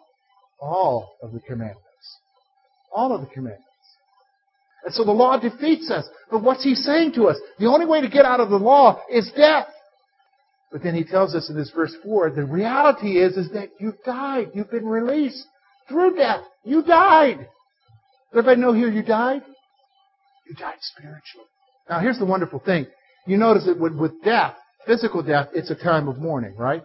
All 0.62 1.18
of 1.22 1.34
the 1.34 1.40
commandments. 1.40 1.84
All 2.94 3.14
of 3.14 3.22
the 3.22 3.28
commandments. 3.28 3.66
And 4.86 4.94
so 4.94 5.04
the 5.04 5.12
law 5.12 5.38
defeats 5.38 5.92
us. 5.92 6.08
But 6.32 6.44
what's 6.44 6.64
he 6.64 6.76
saying 6.76 7.14
to 7.16 7.26
us? 7.26 7.38
The 7.60 7.66
only 7.66 7.86
way 7.86 8.02
to 8.02 8.10
get 8.10 8.26
out 8.26 8.40
of 8.40 8.50
the 8.50 8.58
law 8.58 9.02
is 9.12 9.32
death. 9.36 9.68
But 10.72 10.84
then 10.84 10.96
he 10.96 11.04
tells 11.04 11.36
us 11.36 11.50
in 11.50 11.58
this 11.58 11.72
verse 11.76 11.96
4, 12.04 12.30
the 12.32 12.46
reality 12.46 13.20
is, 13.20 13.36
is 13.36 13.52
that 13.52 13.70
you've 13.80 14.02
died. 14.06 14.52
You've 14.54 14.72
been 14.72 14.86
released 14.86 15.44
through 15.88 16.16
death. 16.16 16.42
You 16.64 16.84
died. 16.84 17.40
Does 17.40 17.48
everybody 18.46 18.62
know 18.62 18.74
here 18.74 18.90
you 18.90 19.02
died? 19.02 19.42
You 20.48 20.56
died 20.56 20.78
spiritually. 20.80 21.48
Now 21.90 22.00
here's 22.00 22.20
the 22.20 22.26
wonderful 22.26 22.60
thing. 22.60 22.86
You 23.26 23.38
notice 23.38 23.66
that 23.66 23.80
with, 23.80 24.24
death, 24.24 24.56
physical 24.86 25.24
death, 25.24 25.48
it's 25.54 25.72
a 25.72 25.76
time 25.76 26.08
of 26.08 26.18
mourning, 26.18 26.56
right? 26.56 26.84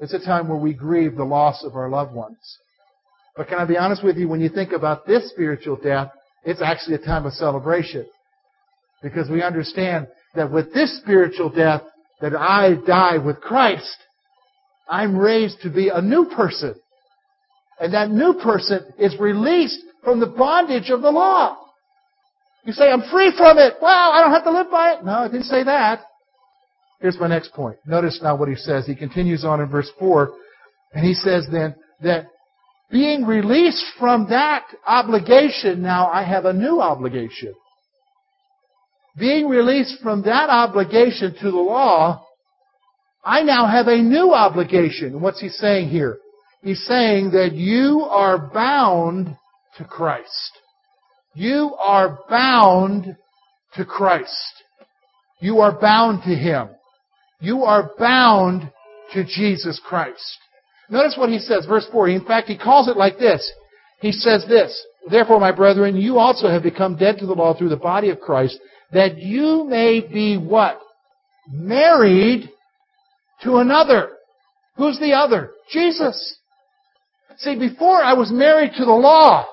It's 0.00 0.12
a 0.12 0.24
time 0.24 0.48
where 0.48 0.58
we 0.58 0.74
grieve 0.74 1.16
the 1.16 1.24
loss 1.24 1.64
of 1.64 1.74
our 1.74 1.88
loved 1.88 2.14
ones. 2.14 2.38
But 3.36 3.48
can 3.48 3.58
I 3.58 3.64
be 3.64 3.76
honest 3.76 4.04
with 4.04 4.16
you, 4.16 4.28
when 4.28 4.40
you 4.40 4.48
think 4.48 4.72
about 4.72 5.06
this 5.06 5.30
spiritual 5.30 5.76
death, 5.76 6.10
it's 6.44 6.62
actually 6.62 6.96
a 6.96 6.98
time 6.98 7.26
of 7.26 7.32
celebration. 7.32 8.06
Because 9.02 9.30
we 9.30 9.42
understand 9.42 10.08
that 10.34 10.50
with 10.50 10.72
this 10.74 10.98
spiritual 10.98 11.50
death, 11.50 11.82
that 12.20 12.34
I 12.34 12.74
die 12.86 13.18
with 13.18 13.40
Christ, 13.40 13.96
I'm 14.88 15.16
raised 15.16 15.60
to 15.62 15.70
be 15.70 15.88
a 15.88 16.00
new 16.00 16.26
person. 16.34 16.74
And 17.80 17.94
that 17.94 18.10
new 18.10 18.34
person 18.34 18.80
is 18.98 19.16
released 19.20 19.80
from 20.02 20.18
the 20.18 20.26
bondage 20.26 20.90
of 20.90 21.02
the 21.02 21.10
law. 21.10 21.56
You 22.68 22.74
say, 22.74 22.90
I'm 22.90 23.08
free 23.10 23.32
from 23.36 23.56
it. 23.56 23.74
Wow, 23.80 24.12
I 24.12 24.20
don't 24.20 24.32
have 24.32 24.44
to 24.44 24.52
live 24.52 24.70
by 24.70 24.92
it. 24.92 25.04
No, 25.04 25.12
I 25.12 25.28
didn't 25.28 25.44
say 25.44 25.64
that. 25.64 26.02
Here's 27.00 27.18
my 27.18 27.28
next 27.28 27.54
point. 27.54 27.78
Notice 27.86 28.20
now 28.22 28.36
what 28.36 28.48
he 28.48 28.56
says. 28.56 28.86
He 28.86 28.94
continues 28.94 29.42
on 29.42 29.62
in 29.62 29.70
verse 29.70 29.90
4, 29.98 30.30
and 30.92 31.02
he 31.02 31.14
says 31.14 31.46
then 31.50 31.74
that 32.02 32.26
being 32.90 33.24
released 33.24 33.86
from 33.98 34.28
that 34.28 34.66
obligation, 34.86 35.80
now 35.80 36.08
I 36.08 36.22
have 36.24 36.44
a 36.44 36.52
new 36.52 36.80
obligation 36.80 37.54
being 39.18 39.48
released 39.48 40.00
from 40.02 40.22
that 40.22 40.48
obligation 40.48 41.34
to 41.40 41.50
the 41.50 41.56
law, 41.56 42.24
I 43.24 43.42
now 43.42 43.66
have 43.66 43.88
a 43.88 44.00
new 44.00 44.32
obligation. 44.32 45.20
What's 45.20 45.40
he 45.40 45.48
saying 45.48 45.88
here? 45.88 46.18
He's 46.62 46.84
saying 46.86 47.32
that 47.32 47.52
you 47.52 48.06
are 48.08 48.50
bound 48.52 49.36
to 49.76 49.84
Christ. 49.84 50.58
You 51.38 51.76
are 51.78 52.18
bound 52.28 53.16
to 53.74 53.84
Christ. 53.84 54.64
You 55.38 55.60
are 55.60 55.78
bound 55.78 56.24
to 56.24 56.34
Him. 56.34 56.70
You 57.40 57.62
are 57.62 57.92
bound 57.96 58.68
to 59.12 59.22
Jesus 59.22 59.80
Christ. 59.86 60.38
Notice 60.90 61.14
what 61.16 61.28
he 61.28 61.38
says, 61.38 61.64
verse 61.64 61.86
4. 61.92 62.08
In 62.08 62.24
fact, 62.24 62.48
he 62.48 62.58
calls 62.58 62.88
it 62.88 62.96
like 62.96 63.20
this. 63.20 63.48
He 64.00 64.10
says 64.10 64.46
this, 64.48 64.84
Therefore, 65.08 65.38
my 65.38 65.52
brethren, 65.52 65.96
you 65.96 66.18
also 66.18 66.48
have 66.48 66.64
become 66.64 66.96
dead 66.96 67.18
to 67.18 67.26
the 67.26 67.34
law 67.34 67.56
through 67.56 67.68
the 67.68 67.76
body 67.76 68.10
of 68.10 68.18
Christ, 68.18 68.58
that 68.90 69.18
you 69.18 69.62
may 69.62 70.00
be 70.00 70.36
what? 70.36 70.80
Married 71.48 72.50
to 73.44 73.58
another. 73.58 74.10
Who's 74.76 74.98
the 74.98 75.12
other? 75.12 75.52
Jesus. 75.70 76.36
See, 77.36 77.56
before 77.56 78.02
I 78.02 78.14
was 78.14 78.32
married 78.32 78.72
to 78.76 78.84
the 78.84 78.90
law. 78.90 79.46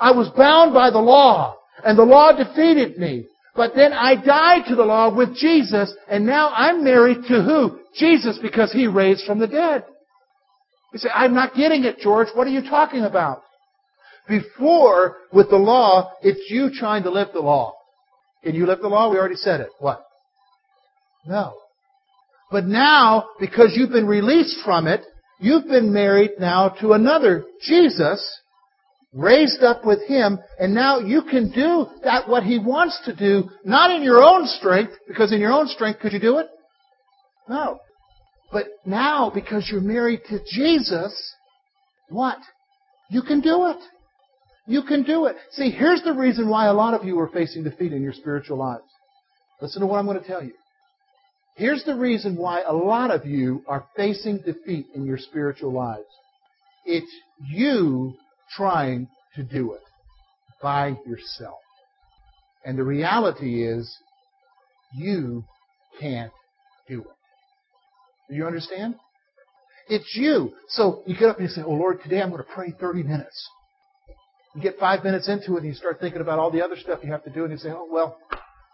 I 0.00 0.12
was 0.12 0.28
bound 0.36 0.74
by 0.74 0.90
the 0.90 0.98
law. 0.98 1.56
And 1.84 1.98
the 1.98 2.04
law 2.04 2.32
defeated 2.32 2.98
me. 2.98 3.26
But 3.54 3.72
then 3.74 3.92
I 3.92 4.14
died 4.14 4.66
to 4.68 4.76
the 4.76 4.84
law 4.84 5.14
with 5.14 5.36
Jesus, 5.36 5.92
and 6.08 6.24
now 6.24 6.50
I'm 6.54 6.84
married 6.84 7.22
to 7.28 7.42
who? 7.42 7.80
Jesus, 7.94 8.38
because 8.40 8.72
He 8.72 8.86
raised 8.86 9.24
from 9.26 9.40
the 9.40 9.48
dead. 9.48 9.84
You 10.92 11.00
say, 11.00 11.08
I'm 11.12 11.34
not 11.34 11.54
getting 11.54 11.84
it, 11.84 11.98
George. 11.98 12.28
What 12.34 12.46
are 12.46 12.50
you 12.50 12.62
talking 12.62 13.02
about? 13.02 13.42
Before, 14.28 15.16
with 15.32 15.50
the 15.50 15.56
law, 15.56 16.12
it's 16.22 16.50
you 16.50 16.70
trying 16.72 17.02
to 17.02 17.10
live 17.10 17.28
the 17.32 17.40
law. 17.40 17.74
Can 18.44 18.54
you 18.54 18.66
live 18.66 18.80
the 18.80 18.88
law? 18.88 19.10
We 19.10 19.18
already 19.18 19.34
said 19.34 19.60
it. 19.60 19.70
What? 19.80 20.04
No. 21.26 21.54
But 22.50 22.64
now, 22.64 23.26
because 23.40 23.72
you've 23.74 23.90
been 23.90 24.06
released 24.06 24.58
from 24.64 24.86
it, 24.86 25.02
you've 25.40 25.66
been 25.66 25.92
married 25.92 26.32
now 26.38 26.70
to 26.80 26.92
another, 26.92 27.44
Jesus, 27.62 28.40
raised 29.12 29.62
up 29.62 29.84
with 29.84 30.06
Him, 30.06 30.38
and 30.58 30.74
now 30.74 30.98
you 30.98 31.22
can 31.22 31.50
do 31.50 31.86
that 32.04 32.28
what 32.28 32.42
He 32.42 32.58
wants 32.58 33.00
to 33.06 33.14
do, 33.14 33.48
not 33.64 33.90
in 33.90 34.02
your 34.02 34.22
own 34.22 34.46
strength, 34.46 34.92
because 35.06 35.32
in 35.32 35.40
your 35.40 35.52
own 35.52 35.66
strength, 35.68 36.00
could 36.00 36.12
you 36.12 36.20
do 36.20 36.38
it? 36.38 36.46
No. 37.48 37.78
But 38.52 38.66
now, 38.84 39.30
because 39.34 39.68
you're 39.70 39.80
married 39.80 40.20
to 40.28 40.40
Jesus, 40.50 41.34
what? 42.08 42.38
You 43.10 43.22
can 43.22 43.40
do 43.40 43.66
it. 43.66 43.78
You 44.66 44.82
can 44.82 45.02
do 45.02 45.26
it. 45.26 45.36
See, 45.52 45.70
here's 45.70 46.02
the 46.02 46.12
reason 46.12 46.48
why 46.48 46.66
a 46.66 46.74
lot 46.74 46.92
of 46.92 47.04
you 47.06 47.18
are 47.18 47.28
facing 47.28 47.64
defeat 47.64 47.92
in 47.92 48.02
your 48.02 48.12
spiritual 48.12 48.58
lives. 48.58 48.84
Listen 49.62 49.80
to 49.80 49.86
what 49.86 49.98
I'm 49.98 50.06
going 50.06 50.20
to 50.20 50.26
tell 50.26 50.42
you. 50.42 50.52
Here's 51.56 51.82
the 51.84 51.96
reason 51.96 52.36
why 52.36 52.62
a 52.62 52.72
lot 52.72 53.10
of 53.10 53.26
you 53.26 53.64
are 53.66 53.86
facing 53.96 54.38
defeat 54.38 54.86
in 54.94 55.04
your 55.04 55.18
spiritual 55.18 55.72
lives. 55.72 56.06
It's 56.84 57.10
you 57.50 58.14
trying 58.56 59.08
to 59.36 59.42
do 59.42 59.74
it 59.74 59.82
by 60.62 60.96
yourself. 61.06 61.58
And 62.64 62.78
the 62.78 62.84
reality 62.84 63.64
is, 63.66 63.96
you 64.94 65.44
can't 66.00 66.32
do 66.88 67.00
it. 67.00 68.30
Do 68.30 68.36
you 68.36 68.46
understand? 68.46 68.94
It's 69.88 70.14
you. 70.14 70.52
So 70.68 71.02
you 71.06 71.14
get 71.16 71.28
up 71.28 71.38
and 71.38 71.48
you 71.48 71.54
say, 71.54 71.62
Oh 71.62 71.72
Lord, 71.72 72.02
today 72.02 72.20
I'm 72.20 72.30
going 72.30 72.42
to 72.42 72.48
pray 72.54 72.74
30 72.78 73.02
minutes. 73.04 73.48
You 74.54 74.62
get 74.62 74.78
five 74.78 75.04
minutes 75.04 75.28
into 75.28 75.54
it 75.54 75.58
and 75.58 75.66
you 75.66 75.74
start 75.74 76.00
thinking 76.00 76.20
about 76.20 76.38
all 76.38 76.50
the 76.50 76.64
other 76.64 76.76
stuff 76.76 77.00
you 77.02 77.12
have 77.12 77.24
to 77.24 77.30
do 77.30 77.44
and 77.44 77.52
you 77.52 77.58
say, 77.58 77.70
oh, 77.70 77.86
well, 77.90 78.18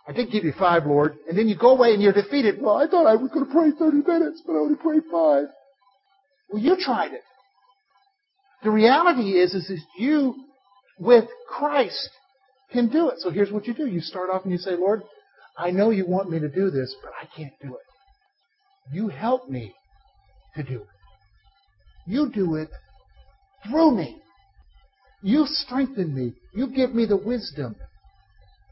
I 0.06 0.12
did 0.12 0.30
give 0.30 0.44
you 0.44 0.54
five, 0.58 0.86
Lord. 0.86 1.16
And 1.28 1.36
then 1.36 1.48
you 1.48 1.56
go 1.58 1.70
away 1.70 1.92
and 1.92 2.02
you're 2.02 2.12
defeated. 2.12 2.60
Well, 2.60 2.76
I 2.76 2.86
thought 2.86 3.06
I 3.06 3.16
was 3.16 3.30
going 3.30 3.46
to 3.46 3.52
pray 3.52 3.70
30 3.70 3.98
minutes, 3.98 4.42
but 4.46 4.54
I 4.54 4.56
only 4.56 4.76
prayed 4.76 5.02
five. 5.10 5.44
Well, 6.48 6.62
you 6.62 6.76
tried 6.78 7.12
it. 7.12 7.22
The 8.64 8.70
reality 8.70 9.38
is, 9.38 9.54
is 9.54 9.68
that 9.68 9.78
you, 9.98 10.34
with 10.98 11.26
Christ, 11.48 12.10
can 12.72 12.88
do 12.88 13.10
it. 13.10 13.16
So 13.18 13.30
here's 13.30 13.52
what 13.52 13.66
you 13.66 13.74
do. 13.74 13.86
You 13.86 14.00
start 14.00 14.30
off 14.30 14.42
and 14.44 14.52
you 14.52 14.58
say, 14.58 14.72
Lord, 14.72 15.02
I 15.56 15.70
know 15.70 15.90
you 15.90 16.06
want 16.06 16.30
me 16.30 16.40
to 16.40 16.48
do 16.48 16.70
this, 16.70 16.94
but 17.02 17.12
I 17.20 17.26
can't 17.36 17.52
do 17.62 17.74
it. 17.74 18.94
You 18.94 19.08
help 19.08 19.48
me 19.48 19.74
to 20.56 20.62
do 20.62 20.80
it. 20.80 20.86
You 22.06 22.30
do 22.32 22.56
it 22.56 22.70
through 23.68 23.96
me. 23.96 24.20
You 25.22 25.44
strengthen 25.46 26.14
me. 26.14 26.34
You 26.54 26.68
give 26.68 26.94
me 26.94 27.06
the 27.06 27.16
wisdom 27.16 27.76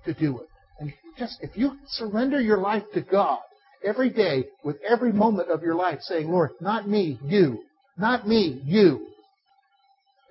to 0.07 0.15
do 0.15 0.41
it. 0.41 0.49
And 0.81 0.93
just 1.19 1.39
if 1.43 1.57
you 1.57 1.77
surrender 1.89 2.41
your 2.41 2.59
life 2.59 2.83
to 2.95 3.03
God 3.03 3.39
every 3.85 4.11
day 4.11 4.45
with 4.65 4.77
every 4.89 5.13
moment 5.13 5.51
of 5.51 5.63
your 5.63 5.75
life 5.75 6.01
saying, 6.01 6.31
Lord, 6.31 6.51
not 6.61 6.89
me, 6.89 7.19
you. 7.25 7.63
Not 7.99 8.27
me, 8.27 8.61
you. 8.65 9.12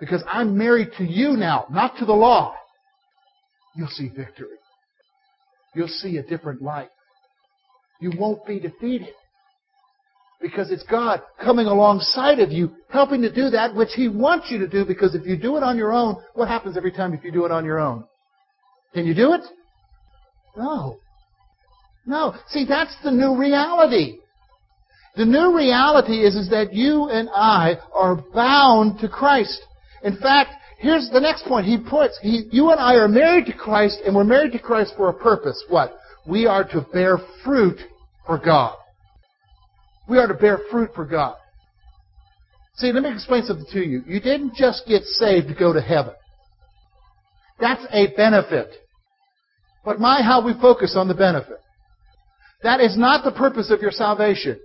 Because 0.01 0.23
I'm 0.27 0.57
married 0.57 0.89
to 0.97 1.03
you 1.05 1.37
now, 1.37 1.67
not 1.69 1.95
to 1.99 2.05
the 2.05 2.11
law. 2.11 2.55
You'll 3.75 3.87
see 3.87 4.09
victory. 4.09 4.57
You'll 5.75 5.87
see 5.87 6.17
a 6.17 6.23
different 6.23 6.59
light. 6.61 6.89
You 8.01 8.11
won't 8.17 8.43
be 8.47 8.59
defeated. 8.59 9.13
Because 10.41 10.71
it's 10.71 10.83
God 10.89 11.21
coming 11.41 11.67
alongside 11.67 12.39
of 12.39 12.51
you, 12.51 12.71
helping 12.89 13.21
to 13.21 13.31
do 13.31 13.51
that 13.51 13.75
which 13.75 13.91
He 13.95 14.09
wants 14.09 14.47
you 14.49 14.57
to 14.57 14.67
do. 14.67 14.83
Because 14.85 15.13
if 15.13 15.23
you 15.27 15.37
do 15.37 15.55
it 15.55 15.61
on 15.61 15.77
your 15.77 15.93
own, 15.93 16.15
what 16.33 16.47
happens 16.47 16.75
every 16.75 16.91
time 16.91 17.13
if 17.13 17.23
you 17.23 17.31
do 17.31 17.45
it 17.45 17.51
on 17.51 17.63
your 17.63 17.79
own? 17.79 18.03
Can 18.95 19.05
you 19.05 19.13
do 19.13 19.33
it? 19.33 19.41
No. 20.57 20.97
No. 22.07 22.33
See, 22.49 22.65
that's 22.67 22.95
the 23.03 23.11
new 23.11 23.37
reality. 23.37 24.17
The 25.15 25.25
new 25.25 25.55
reality 25.55 26.25
is, 26.25 26.35
is 26.35 26.49
that 26.49 26.73
you 26.73 27.07
and 27.09 27.29
I 27.35 27.75
are 27.93 28.15
bound 28.33 28.99
to 29.01 29.07
Christ. 29.07 29.61
In 30.03 30.17
fact, 30.17 30.51
here's 30.79 31.09
the 31.11 31.19
next 31.19 31.45
point 31.45 31.65
he 31.65 31.77
puts. 31.77 32.17
He, 32.21 32.47
you 32.51 32.71
and 32.71 32.79
I 32.79 32.95
are 32.95 33.07
married 33.07 33.45
to 33.47 33.53
Christ, 33.53 33.99
and 34.05 34.15
we're 34.15 34.23
married 34.23 34.53
to 34.53 34.59
Christ 34.59 34.93
for 34.97 35.09
a 35.09 35.13
purpose. 35.13 35.63
What? 35.69 35.97
We 36.27 36.45
are 36.45 36.63
to 36.69 36.85
bear 36.93 37.17
fruit 37.43 37.79
for 38.25 38.37
God. 38.37 38.77
We 40.09 40.17
are 40.17 40.27
to 40.27 40.33
bear 40.33 40.59
fruit 40.69 40.91
for 40.95 41.05
God. 41.05 41.35
See, 42.75 42.91
let 42.91 43.03
me 43.03 43.11
explain 43.11 43.43
something 43.43 43.65
to 43.71 43.79
you. 43.79 44.03
You 44.07 44.19
didn't 44.19 44.55
just 44.55 44.87
get 44.87 45.03
saved 45.03 45.47
to 45.49 45.55
go 45.55 45.73
to 45.73 45.81
heaven. 45.81 46.13
That's 47.59 47.85
a 47.91 48.07
benefit. 48.15 48.69
But 49.85 49.99
my, 49.99 50.21
how 50.21 50.43
we 50.45 50.53
focus 50.59 50.95
on 50.95 51.07
the 51.07 51.13
benefit. 51.13 51.57
That 52.63 52.79
is 52.79 52.97
not 52.97 53.23
the 53.23 53.31
purpose 53.31 53.71
of 53.71 53.81
your 53.81 53.91
salvation. 53.91 54.59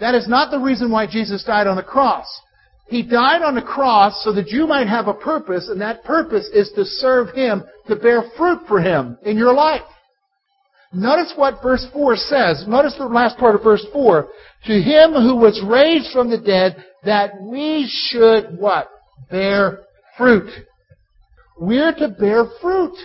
That 0.00 0.14
is 0.14 0.28
not 0.28 0.50
the 0.50 0.58
reason 0.58 0.90
why 0.90 1.06
Jesus 1.06 1.44
died 1.44 1.66
on 1.66 1.76
the 1.76 1.82
cross. 1.82 2.26
He 2.88 3.02
died 3.02 3.42
on 3.42 3.54
the 3.54 3.62
cross 3.62 4.22
so 4.24 4.32
that 4.32 4.48
you 4.48 4.66
might 4.66 4.88
have 4.88 5.08
a 5.08 5.14
purpose, 5.14 5.68
and 5.68 5.80
that 5.80 6.04
purpose 6.04 6.48
is 6.54 6.70
to 6.74 6.84
serve 6.84 7.34
Him, 7.34 7.64
to 7.86 7.96
bear 7.96 8.22
fruit 8.36 8.60
for 8.66 8.80
Him 8.80 9.18
in 9.24 9.36
your 9.36 9.52
life. 9.52 9.82
Notice 10.92 11.34
what 11.36 11.62
verse 11.62 11.86
4 11.92 12.16
says. 12.16 12.64
Notice 12.66 12.94
the 12.96 13.04
last 13.04 13.36
part 13.36 13.54
of 13.54 13.62
verse 13.62 13.84
4. 13.92 14.28
To 14.66 14.72
Him 14.72 15.12
who 15.12 15.36
was 15.36 15.62
raised 15.68 16.12
from 16.12 16.30
the 16.30 16.38
dead, 16.38 16.82
that 17.04 17.32
we 17.42 17.86
should 18.08 18.58
what? 18.58 18.88
Bear 19.30 19.80
fruit. 20.16 20.50
We're 21.60 21.92
to 21.92 22.08
bear 22.08 22.46
fruit. 22.62 22.96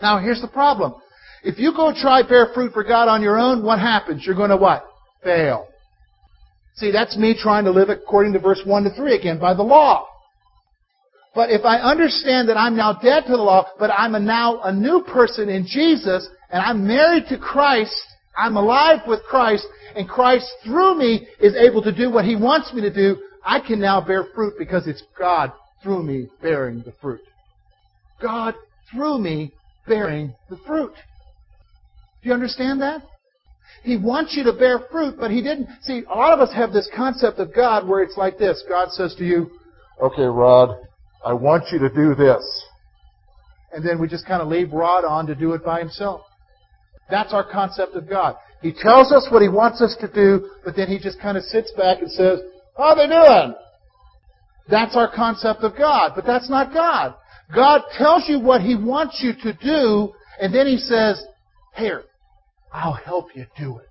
Now 0.00 0.18
here's 0.18 0.40
the 0.40 0.48
problem. 0.48 0.94
If 1.42 1.58
you 1.58 1.72
go 1.74 1.92
try 1.92 2.22
bear 2.22 2.52
fruit 2.54 2.72
for 2.72 2.84
God 2.84 3.08
on 3.08 3.22
your 3.22 3.38
own, 3.38 3.64
what 3.64 3.80
happens? 3.80 4.22
You're 4.24 4.36
going 4.36 4.50
to 4.50 4.56
what? 4.56 4.84
Fail. 5.24 5.66
See, 6.76 6.90
that's 6.90 7.16
me 7.16 7.36
trying 7.38 7.64
to 7.64 7.70
live 7.70 7.90
according 7.90 8.32
to 8.32 8.38
verse 8.38 8.60
1 8.64 8.84
to 8.84 8.90
3 8.94 9.14
again, 9.14 9.38
by 9.38 9.54
the 9.54 9.62
law. 9.62 10.08
But 11.34 11.50
if 11.50 11.64
I 11.64 11.78
understand 11.78 12.48
that 12.48 12.58
I'm 12.58 12.76
now 12.76 12.94
dead 12.94 13.24
to 13.26 13.32
the 13.32 13.42
law, 13.42 13.66
but 13.78 13.90
I'm 13.90 14.14
a 14.14 14.20
now 14.20 14.60
a 14.62 14.72
new 14.72 15.02
person 15.02 15.48
in 15.48 15.66
Jesus, 15.66 16.28
and 16.50 16.62
I'm 16.62 16.86
married 16.86 17.24
to 17.28 17.38
Christ, 17.38 17.94
I'm 18.36 18.56
alive 18.56 19.00
with 19.06 19.22
Christ, 19.24 19.66
and 19.96 20.08
Christ 20.08 20.46
through 20.64 20.96
me 20.96 21.26
is 21.40 21.54
able 21.54 21.82
to 21.82 21.94
do 21.94 22.10
what 22.10 22.24
He 22.24 22.36
wants 22.36 22.72
me 22.72 22.82
to 22.82 22.92
do, 22.92 23.16
I 23.44 23.60
can 23.60 23.80
now 23.80 24.00
bear 24.00 24.24
fruit 24.34 24.54
because 24.58 24.86
it's 24.86 25.02
God 25.18 25.52
through 25.82 26.02
me 26.02 26.28
bearing 26.40 26.82
the 26.84 26.92
fruit. 27.00 27.20
God 28.20 28.54
through 28.90 29.18
me 29.18 29.52
bearing 29.86 30.34
the 30.48 30.58
fruit. 30.66 30.94
Do 32.22 32.28
you 32.28 32.34
understand 32.34 32.80
that? 32.82 33.02
He 33.82 33.96
wants 33.96 34.34
you 34.36 34.44
to 34.44 34.52
bear 34.52 34.80
fruit, 34.90 35.16
but 35.18 35.30
He 35.30 35.42
didn't. 35.42 35.68
See, 35.82 36.02
a 36.12 36.16
lot 36.16 36.32
of 36.32 36.40
us 36.40 36.54
have 36.54 36.72
this 36.72 36.88
concept 36.94 37.38
of 37.38 37.54
God 37.54 37.88
where 37.88 38.02
it's 38.02 38.16
like 38.16 38.38
this 38.38 38.62
God 38.68 38.90
says 38.90 39.14
to 39.16 39.24
you, 39.24 39.50
Okay, 40.00 40.22
Rod, 40.22 40.76
I 41.24 41.32
want 41.32 41.64
you 41.72 41.78
to 41.80 41.88
do 41.88 42.14
this. 42.14 42.42
And 43.72 43.86
then 43.86 44.00
we 44.00 44.08
just 44.08 44.26
kind 44.26 44.42
of 44.42 44.48
leave 44.48 44.72
Rod 44.72 45.04
on 45.04 45.26
to 45.26 45.34
do 45.34 45.52
it 45.52 45.64
by 45.64 45.80
himself. 45.80 46.22
That's 47.10 47.32
our 47.32 47.48
concept 47.50 47.94
of 47.94 48.08
God. 48.08 48.36
He 48.62 48.72
tells 48.72 49.12
us 49.12 49.26
what 49.30 49.42
He 49.42 49.48
wants 49.48 49.82
us 49.82 49.96
to 50.00 50.08
do, 50.08 50.48
but 50.64 50.76
then 50.76 50.88
He 50.88 50.98
just 50.98 51.20
kind 51.20 51.36
of 51.36 51.42
sits 51.44 51.72
back 51.76 52.00
and 52.00 52.10
says, 52.10 52.40
How 52.76 52.84
are 52.84 52.96
they 52.96 53.06
doing? 53.06 53.54
That's 54.70 54.96
our 54.96 55.12
concept 55.12 55.60
of 55.62 55.76
God, 55.76 56.12
but 56.14 56.24
that's 56.24 56.48
not 56.48 56.72
God. 56.72 57.14
God 57.54 57.82
tells 57.98 58.28
you 58.28 58.38
what 58.38 58.60
He 58.60 58.76
wants 58.76 59.20
you 59.22 59.32
to 59.42 59.52
do, 59.52 60.12
and 60.40 60.54
then 60.54 60.66
He 60.66 60.78
says, 60.78 61.22
Here, 61.76 62.04
I'll 62.72 62.92
help 62.94 63.28
you 63.34 63.46
do 63.58 63.78
it. 63.78 63.88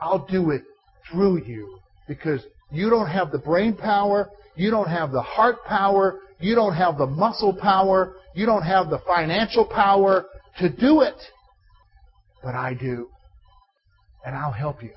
I'll 0.00 0.26
do 0.26 0.50
it 0.50 0.62
through 1.10 1.44
you 1.44 1.78
because 2.06 2.42
you 2.70 2.90
don't 2.90 3.08
have 3.08 3.30
the 3.30 3.38
brain 3.38 3.76
power, 3.76 4.30
you 4.56 4.70
don't 4.70 4.88
have 4.88 5.12
the 5.12 5.22
heart 5.22 5.64
power, 5.64 6.20
you 6.40 6.54
don't 6.54 6.74
have 6.74 6.98
the 6.98 7.06
muscle 7.06 7.54
power, 7.54 8.14
you 8.34 8.46
don't 8.46 8.62
have 8.62 8.90
the 8.90 8.98
financial 9.06 9.64
power 9.64 10.26
to 10.58 10.68
do 10.68 11.00
it. 11.00 11.16
But 12.42 12.54
I 12.54 12.74
do. 12.74 13.08
And 14.26 14.36
I'll 14.36 14.52
help 14.52 14.82
you 14.82 14.90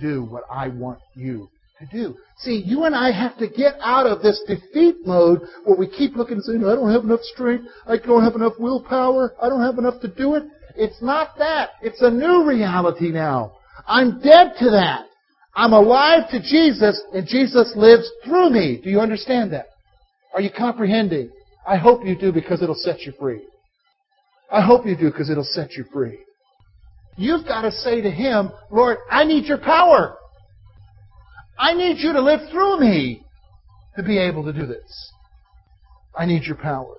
do 0.00 0.24
what 0.24 0.44
I 0.50 0.68
want 0.68 1.00
you 1.14 1.48
to 1.80 1.86
do. 1.86 2.16
See, 2.38 2.62
you 2.64 2.84
and 2.84 2.94
I 2.94 3.10
have 3.10 3.36
to 3.38 3.48
get 3.48 3.74
out 3.80 4.06
of 4.06 4.22
this 4.22 4.40
defeat 4.46 5.06
mode 5.06 5.40
where 5.64 5.76
we 5.76 5.88
keep 5.88 6.16
looking 6.16 6.36
and 6.36 6.44
saying, 6.44 6.64
I 6.64 6.74
don't 6.74 6.92
have 6.92 7.04
enough 7.04 7.22
strength, 7.22 7.64
I 7.86 7.96
don't 7.98 8.22
have 8.22 8.34
enough 8.34 8.54
willpower, 8.58 9.34
I 9.40 9.48
don't 9.48 9.62
have 9.62 9.78
enough 9.78 10.00
to 10.00 10.08
do 10.08 10.34
it. 10.34 10.44
It's 10.76 11.00
not 11.00 11.38
that. 11.38 11.70
It's 11.82 12.02
a 12.02 12.10
new 12.10 12.44
reality 12.46 13.10
now. 13.10 13.52
I'm 13.86 14.20
dead 14.20 14.54
to 14.58 14.70
that. 14.70 15.06
I'm 15.54 15.72
alive 15.72 16.28
to 16.30 16.40
Jesus, 16.40 17.00
and 17.12 17.26
Jesus 17.26 17.72
lives 17.76 18.10
through 18.24 18.50
me. 18.50 18.80
Do 18.82 18.90
you 18.90 19.00
understand 19.00 19.52
that? 19.52 19.66
Are 20.34 20.40
you 20.40 20.50
comprehending? 20.56 21.30
I 21.66 21.76
hope 21.76 22.04
you 22.04 22.18
do 22.18 22.32
because 22.32 22.62
it'll 22.62 22.74
set 22.74 23.02
you 23.02 23.12
free. 23.18 23.42
I 24.50 24.60
hope 24.60 24.84
you 24.84 24.96
do 24.96 25.10
because 25.10 25.30
it'll 25.30 25.44
set 25.44 25.72
you 25.72 25.84
free. 25.92 26.18
You've 27.16 27.46
got 27.46 27.62
to 27.62 27.70
say 27.70 28.00
to 28.00 28.10
Him, 28.10 28.50
Lord, 28.70 28.98
I 29.10 29.24
need 29.24 29.44
your 29.44 29.58
power. 29.58 30.16
I 31.58 31.72
need 31.74 31.98
you 31.98 32.12
to 32.12 32.20
live 32.20 32.40
through 32.50 32.80
me 32.80 33.24
to 33.96 34.02
be 34.02 34.18
able 34.18 34.44
to 34.44 34.52
do 34.52 34.66
this. 34.66 35.12
I 36.16 36.26
need 36.26 36.42
your 36.44 36.56
power. 36.56 36.96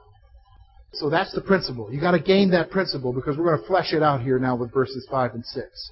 So 0.95 1.09
that's 1.09 1.33
the 1.33 1.41
principle. 1.41 1.89
You've 1.91 2.01
got 2.01 2.11
to 2.11 2.19
gain 2.19 2.51
that 2.51 2.69
principle 2.69 3.11
because 3.11 3.37
we're 3.37 3.45
going 3.45 3.61
to 3.61 3.67
flesh 3.67 3.93
it 3.93 4.01
out 4.01 4.21
here 4.21 4.39
now 4.39 4.55
with 4.55 4.73
verses 4.73 5.05
5 5.09 5.33
and 5.33 5.45
6. 5.45 5.91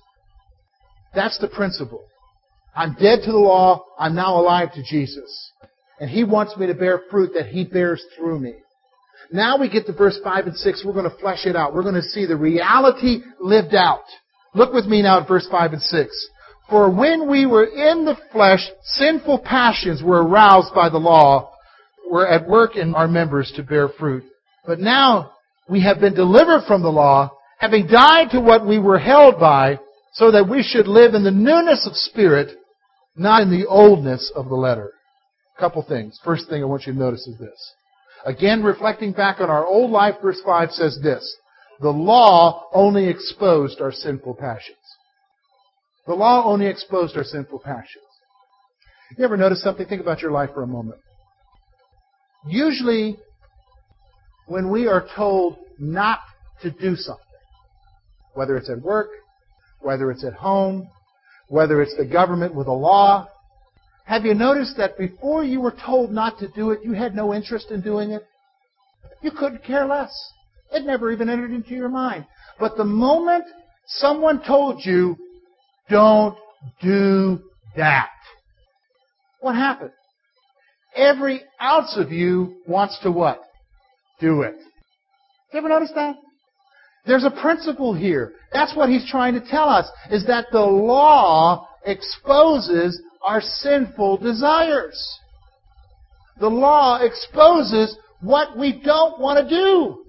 That's 1.13 1.37
the 1.39 1.47
principle. 1.47 2.03
I'm 2.75 2.93
dead 2.93 3.19
to 3.25 3.31
the 3.31 3.37
law. 3.37 3.83
I'm 3.99 4.15
now 4.15 4.39
alive 4.39 4.73
to 4.73 4.83
Jesus. 4.83 5.51
And 5.99 6.09
He 6.09 6.23
wants 6.23 6.57
me 6.57 6.67
to 6.67 6.73
bear 6.73 7.01
fruit 7.11 7.31
that 7.35 7.47
He 7.47 7.65
bears 7.65 8.03
through 8.17 8.39
me. 8.39 8.53
Now 9.31 9.57
we 9.59 9.69
get 9.69 9.85
to 9.87 9.93
verse 9.93 10.19
5 10.23 10.47
and 10.47 10.55
6. 10.55 10.83
We're 10.85 10.93
going 10.93 11.09
to 11.09 11.17
flesh 11.17 11.45
it 11.45 11.55
out. 11.55 11.73
We're 11.73 11.83
going 11.83 11.95
to 11.95 12.01
see 12.01 12.25
the 12.25 12.37
reality 12.37 13.21
lived 13.39 13.75
out. 13.75 14.03
Look 14.55 14.73
with 14.73 14.85
me 14.85 15.01
now 15.01 15.21
at 15.21 15.27
verse 15.27 15.47
5 15.51 15.73
and 15.73 15.81
6. 15.81 16.29
For 16.69 16.89
when 16.89 17.29
we 17.29 17.45
were 17.45 17.65
in 17.65 18.05
the 18.05 18.17
flesh, 18.31 18.65
sinful 18.83 19.39
passions 19.39 20.01
were 20.01 20.23
aroused 20.23 20.73
by 20.73 20.89
the 20.89 20.97
law, 20.97 21.51
were 22.09 22.27
at 22.27 22.47
work 22.47 22.75
in 22.75 22.95
our 22.95 23.07
members 23.07 23.51
to 23.55 23.63
bear 23.63 23.89
fruit. 23.89 24.23
But 24.65 24.79
now 24.79 25.33
we 25.67 25.81
have 25.81 25.99
been 25.99 26.13
delivered 26.13 26.63
from 26.67 26.81
the 26.81 26.91
law, 26.91 27.31
having 27.57 27.87
died 27.87 28.29
to 28.31 28.39
what 28.39 28.65
we 28.65 28.79
were 28.79 28.99
held 28.99 29.39
by, 29.39 29.79
so 30.13 30.31
that 30.31 30.49
we 30.49 30.63
should 30.63 30.87
live 30.87 31.13
in 31.13 31.23
the 31.23 31.31
newness 31.31 31.87
of 31.87 31.95
spirit, 31.95 32.57
not 33.15 33.41
in 33.41 33.49
the 33.49 33.65
oldness 33.67 34.31
of 34.35 34.47
the 34.49 34.55
letter. 34.55 34.91
A 35.57 35.59
couple 35.59 35.83
things. 35.83 36.19
First 36.23 36.49
thing 36.49 36.61
I 36.61 36.65
want 36.65 36.85
you 36.85 36.93
to 36.93 36.99
notice 36.99 37.27
is 37.27 37.37
this. 37.39 37.73
Again, 38.25 38.63
reflecting 38.63 39.11
back 39.11 39.41
on 39.41 39.49
our 39.49 39.65
old 39.65 39.91
life, 39.91 40.15
verse 40.21 40.41
5 40.45 40.71
says 40.71 40.99
this 41.03 41.35
The 41.81 41.89
law 41.89 42.69
only 42.73 43.09
exposed 43.09 43.81
our 43.81 43.91
sinful 43.91 44.35
passions. 44.35 44.77
The 46.07 46.13
law 46.13 46.45
only 46.45 46.67
exposed 46.67 47.17
our 47.17 47.23
sinful 47.23 47.59
passions. 47.59 48.03
You 49.17 49.25
ever 49.25 49.37
notice 49.37 49.61
something? 49.61 49.85
Think 49.85 50.01
about 50.01 50.21
your 50.21 50.31
life 50.31 50.49
for 50.53 50.63
a 50.63 50.67
moment. 50.67 50.99
Usually, 52.47 53.17
when 54.47 54.69
we 54.69 54.87
are 54.87 55.07
told 55.15 55.57
not 55.79 56.19
to 56.61 56.71
do 56.71 56.95
something, 56.95 57.23
whether 58.33 58.57
it's 58.57 58.69
at 58.69 58.81
work, 58.81 59.09
whether 59.81 60.11
it's 60.11 60.23
at 60.23 60.33
home, 60.33 60.87
whether 61.47 61.81
it's 61.81 61.95
the 61.97 62.05
government 62.05 62.55
with 62.55 62.67
a 62.67 62.73
law, 62.73 63.27
have 64.05 64.25
you 64.25 64.33
noticed 64.33 64.75
that 64.77 64.97
before 64.97 65.43
you 65.43 65.61
were 65.61 65.75
told 65.85 66.11
not 66.11 66.37
to 66.39 66.47
do 66.49 66.71
it, 66.71 66.79
you 66.83 66.93
had 66.93 67.15
no 67.15 67.33
interest 67.33 67.71
in 67.71 67.81
doing 67.81 68.11
it? 68.11 68.23
You 69.21 69.31
couldn't 69.31 69.63
care 69.63 69.85
less. 69.85 70.13
It 70.71 70.85
never 70.85 71.11
even 71.11 71.29
entered 71.29 71.51
into 71.51 71.71
your 71.71 71.89
mind. 71.89 72.25
But 72.59 72.75
the 72.75 72.83
moment 72.83 73.45
someone 73.85 74.43
told 74.45 74.85
you, 74.85 75.15
don't 75.89 76.37
do 76.81 77.39
that, 77.75 78.09
what 79.39 79.55
happened? 79.55 79.91
Every 80.95 81.41
ounce 81.61 81.97
of 81.97 82.11
you 82.11 82.57
wants 82.67 82.99
to 83.03 83.11
what? 83.11 83.41
Do 84.23 84.43
it. 84.43 84.55
You 85.51 85.59
ever 85.59 85.67
notice 85.67 85.91
that? 85.95 86.15
There's 87.05 87.25
a 87.25 87.41
principle 87.41 87.93
here. 87.93 88.31
That's 88.53 88.73
what 88.73 88.87
he's 88.87 89.05
trying 89.11 89.33
to 89.33 89.45
tell 89.45 89.67
us, 89.67 89.85
is 90.09 90.25
that 90.27 90.45
the 90.49 90.61
law 90.61 91.67
exposes 91.85 93.01
our 93.27 93.41
sinful 93.41 94.19
desires. 94.19 95.19
The 96.39 96.47
law 96.47 97.01
exposes 97.01 97.97
what 98.21 98.57
we 98.57 98.81
don't 98.81 99.19
want 99.19 99.45
to 99.45 99.53
do. 99.53 100.05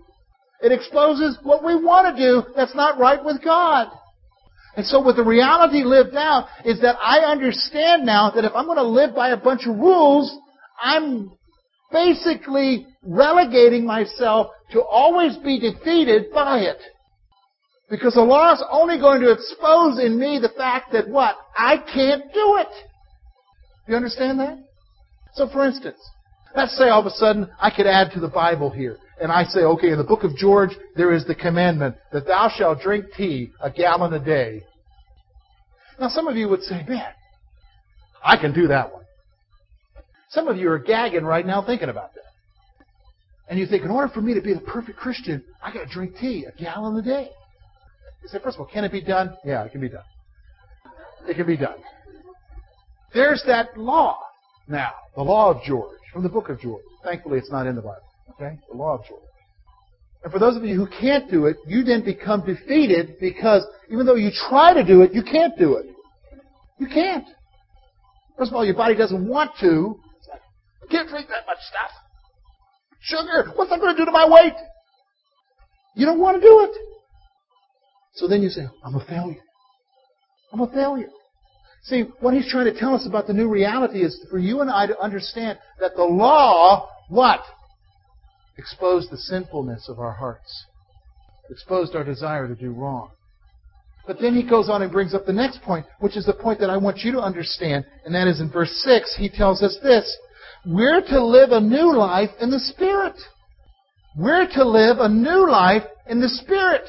It 0.63 0.71
exposes 0.71 1.37
what 1.43 1.65
we 1.65 1.75
want 1.75 2.17
to 2.17 2.23
do 2.23 2.45
that's 2.55 2.77
not 2.77 3.01
right 3.01 3.23
with 3.23 3.43
God. 3.43 3.89
And 4.77 4.87
so 4.87 5.05
with 5.05 5.17
the 5.17 5.25
reality 5.25 5.83
lived 5.83 6.15
out 6.15 6.47
is 6.65 6.81
that 6.83 6.97
I 7.03 7.19
understand 7.19 8.07
now 8.07 8.31
that 8.31 8.45
if 8.45 8.53
I'm 8.55 8.67
going 8.67 8.79
to 8.79 8.85
live 8.85 9.13
by 9.13 9.31
a 9.31 9.37
bunch 9.37 9.63
of 9.67 9.77
rules, 9.77 10.33
I'm 10.81 11.33
basically 11.93 12.87
relegating 13.07 13.87
myself 13.87 14.49
to 14.73 14.83
always 14.83 15.37
be 15.39 15.59
defeated 15.59 16.33
by 16.33 16.61
it. 16.61 16.79
Because 17.91 18.15
the 18.15 18.23
law 18.23 18.53
is 18.55 18.65
only 18.71 18.99
going 18.99 19.21
to 19.21 19.31
expose 19.31 19.99
in 19.99 20.19
me 20.19 20.39
the 20.41 20.53
fact 20.57 20.93
that 20.93 21.09
what? 21.09 21.37
I 21.57 21.77
can't 21.77 22.25
do 22.33 22.57
it. 22.57 22.69
Do 23.87 23.93
you 23.93 23.97
understand 23.97 24.41
that? 24.41 24.59
So 25.35 25.49
for 25.49 25.67
instance, 25.67 25.99
let's 26.57 26.77
say 26.79 26.89
all 26.89 27.01
of 27.01 27.07
a 27.07 27.11
sudden 27.11 27.49
I 27.61 27.71
could 27.71 27.87
add 27.87 28.13
to 28.13 28.21
the 28.21 28.29
Bible 28.29 28.71
here. 28.71 28.97
And 29.21 29.31
I 29.31 29.45
say, 29.45 29.61
okay, 29.61 29.91
in 29.91 29.99
the 29.99 30.05
book 30.05 30.25
of 30.25 30.35
George, 30.37 30.71
there 30.97 31.13
is 31.13 31.25
the 31.25 31.35
commandment 31.35 31.97
that 32.13 32.27
thou 32.27 32.51
shalt 32.57 32.81
drink 32.81 33.07
tea 33.17 33.53
a 33.63 33.71
gallon 33.71 34.13
a 34.13 34.25
day. 34.25 34.65
Now 36.01 36.09
some 36.09 36.27
of 36.27 36.37
you 36.37 36.49
would 36.49 36.63
say, 36.63 36.85
man, 36.89 37.13
I 38.25 38.37
can 38.37 38.53
do 38.53 38.69
that 38.69 38.93
one. 38.93 39.05
Some 40.31 40.49
of 40.49 40.57
you 40.57 40.69
are 40.71 40.79
gagging 40.79 41.25
right 41.25 41.47
now 41.47 41.65
thinking 41.65 41.91
about 41.91 42.15
that. 42.15 42.24
And 43.49 43.59
you 43.59 43.67
think, 43.67 43.85
in 43.85 43.91
order 43.91 44.13
for 44.13 44.23
me 44.23 44.35
to 44.35 44.41
be 44.41 44.55
the 44.55 44.61
perfect 44.61 44.99
Christian, 44.99 45.45
I 45.63 45.73
got 45.73 45.87
to 45.87 45.93
drink 45.93 46.17
tea 46.19 46.47
a 46.47 46.53
gallon 46.61 46.97
a 46.97 47.03
day. 47.03 47.29
You 48.23 48.29
say, 48.29 48.39
first 48.43 48.57
of 48.57 48.61
all, 48.61 48.67
can 48.67 48.85
it 48.85 48.93
be 48.93 49.03
done? 49.03 49.37
Yeah, 49.45 49.65
it 49.65 49.73
can 49.73 49.81
be 49.81 49.91
done. 49.91 50.05
It 51.29 51.35
can 51.35 51.47
be 51.47 51.57
done. 51.57 51.77
There's 53.13 53.43
that 53.47 53.77
law 53.77 54.19
now, 54.67 54.93
the 55.15 55.23
law 55.23 55.51
of 55.51 55.63
George, 55.63 55.99
from 56.13 56.23
the 56.23 56.29
book 56.29 56.49
of 56.49 56.59
George. 56.59 56.83
Thankfully, 57.05 57.39
it's 57.39 57.51
not 57.51 57.67
in 57.67 57.77
the 57.77 57.83
Bible. 57.83 58.01
Okay? 58.31 58.59
The 58.71 58.77
law 58.77 58.99
of 58.99 59.05
George. 59.07 59.21
And 60.23 60.33
for 60.33 60.39
those 60.39 60.57
of 60.57 60.65
you 60.65 60.75
who 60.75 60.87
can't 60.87 61.31
do 61.31 61.47
it, 61.47 61.57
you 61.67 61.85
then 61.85 62.03
become 62.03 62.45
defeated 62.47 63.17
because 63.21 63.63
even 63.91 64.07
though 64.07 64.15
you 64.15 64.31
try 64.49 64.73
to 64.73 64.83
do 64.83 65.03
it, 65.03 65.13
you 65.13 65.23
can't 65.23 65.57
do 65.59 65.75
it. 65.77 65.87
You 66.79 66.87
can't. 66.87 67.27
First 68.39 68.51
of 68.51 68.57
all, 68.57 68.65
your 68.65 68.75
body 68.75 68.95
doesn't 68.97 69.29
want 69.29 69.53
to. 69.61 70.01
I 70.83 70.87
can't 70.91 71.09
drink 71.09 71.29
that 71.29 71.47
much 71.47 71.59
stuff. 71.69 71.91
Sugar, 73.05 73.53
what's 73.55 73.71
that 73.71 73.81
going 73.81 73.95
to 73.95 74.01
do 74.01 74.07
to 74.07 74.13
my 74.13 74.27
weight? 74.27 74.55
You 75.95 76.07
don't 76.07 76.19
want 76.19 76.41
to 76.41 76.41
do 76.41 76.61
it. 76.61 76.71
So 78.15 78.27
then 78.27 78.43
you 78.43 78.49
say, 78.49 78.63
I'm 78.83 78.95
a 78.95 79.05
failure. 79.05 79.43
I'm 80.53 80.61
a 80.61 80.71
failure. 80.71 81.11
See, 81.83 82.05
what 82.21 82.33
he's 82.33 82.51
trying 82.51 82.73
to 82.73 82.79
tell 82.79 82.95
us 82.95 83.07
about 83.07 83.27
the 83.27 83.35
new 83.35 83.49
reality 83.49 84.03
is 84.03 84.19
for 84.31 84.39
you 84.39 84.63
and 84.63 84.71
I 84.71 84.87
to 84.87 84.99
understand 84.99 85.59
that 85.81 85.97
the 85.97 86.05
law, 86.05 86.89
what? 87.09 87.41
Exposed 88.57 89.11
the 89.11 89.19
sinfulness 89.19 89.89
of 89.89 89.99
our 89.99 90.13
hearts. 90.13 90.65
Exposed 91.51 91.95
our 91.95 92.05
desire 92.05 92.49
to 92.49 92.55
do 92.55 92.73
wrong. 92.73 93.11
But 94.07 94.19
then 94.19 94.35
he 94.35 94.49
goes 94.49 94.71
on 94.71 94.81
and 94.81 94.91
brings 94.91 95.15
up 95.15 95.27
the 95.27 95.33
next 95.33 95.61
point, 95.63 95.85
which 95.99 96.17
is 96.17 96.25
the 96.25 96.33
point 96.33 96.59
that 96.61 96.71
I 96.71 96.79
want 96.79 96.99
you 96.99 97.13
to 97.13 97.21
understand, 97.21 97.85
and 98.07 98.15
that 98.15 98.29
is 98.29 98.41
in 98.41 98.51
verse 98.51 98.73
6, 98.83 99.17
he 99.19 99.29
tells 99.29 99.63
us 99.63 99.77
this. 99.83 100.17
We're 100.67 101.03
to 101.03 101.25
live 101.25 101.51
a 101.51 101.61
new 101.61 101.95
life 101.95 102.31
in 102.41 102.51
the 102.51 102.59
Spirit. 102.59 103.15
We're 104.17 104.47
to 104.55 104.65
live 104.65 104.99
a 104.99 105.09
new 105.09 105.51
life 105.51 105.83
in 106.09 106.21
the 106.21 106.29
Spirit. 106.29 106.83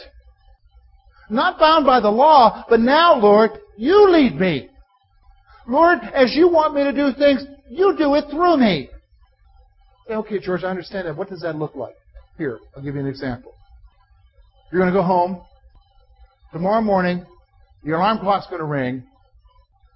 Not 1.30 1.60
bound 1.60 1.86
by 1.86 2.00
the 2.00 2.10
law, 2.10 2.64
but 2.70 2.80
now, 2.80 3.16
Lord, 3.16 3.52
you 3.78 4.10
lead 4.12 4.40
me. 4.40 4.70
Lord, 5.68 6.00
as 6.14 6.36
you 6.36 6.48
want 6.48 6.76
me 6.76 6.84
to 6.84 6.92
do 6.94 7.12
things, 7.18 7.44
you 7.70 7.96
do 7.98 8.14
it 8.16 8.26
through 8.30 8.58
me. 8.58 8.90
Okay, 10.10 10.40
George, 10.40 10.64
I 10.64 10.70
understand 10.70 11.08
that. 11.08 11.18
What 11.18 11.30
does 11.30 11.42
that 11.42 11.56
look 11.56 11.76
like? 11.76 11.96
Here, 12.38 12.60
I'll 12.76 12.84
give 12.84 12.94
you 12.94 13.02
an 13.02 13.08
example. 13.08 13.54
You're 14.72 14.82
going 14.82 14.94
to 14.94 14.98
go 14.98 15.04
home. 15.04 15.42
Tomorrow 16.54 16.82
morning, 16.82 17.26
your 17.84 17.98
alarm 17.98 18.20
clock's 18.20 18.48
going 18.48 18.60
to 18.60 18.66
ring. 18.66 19.04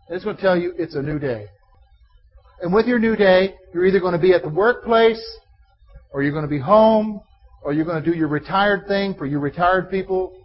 And 0.07 0.15
it's 0.15 0.23
going 0.23 0.35
to 0.35 0.41
tell 0.41 0.57
you 0.57 0.73
it's 0.77 0.95
a 0.95 1.01
new 1.01 1.19
day. 1.19 1.45
And 2.61 2.73
with 2.73 2.87
your 2.87 2.99
new 2.99 3.15
day, 3.15 3.55
you're 3.73 3.85
either 3.85 3.99
going 3.99 4.13
to 4.13 4.19
be 4.19 4.33
at 4.33 4.41
the 4.41 4.49
workplace, 4.49 5.23
or 6.11 6.23
you're 6.23 6.31
going 6.31 6.43
to 6.43 6.49
be 6.49 6.59
home, 6.59 7.21
or 7.63 7.73
you're 7.73 7.85
going 7.85 8.03
to 8.03 8.11
do 8.11 8.17
your 8.17 8.27
retired 8.27 8.87
thing 8.87 9.13
for 9.15 9.25
your 9.25 9.39
retired 9.39 9.89
people, 9.89 10.35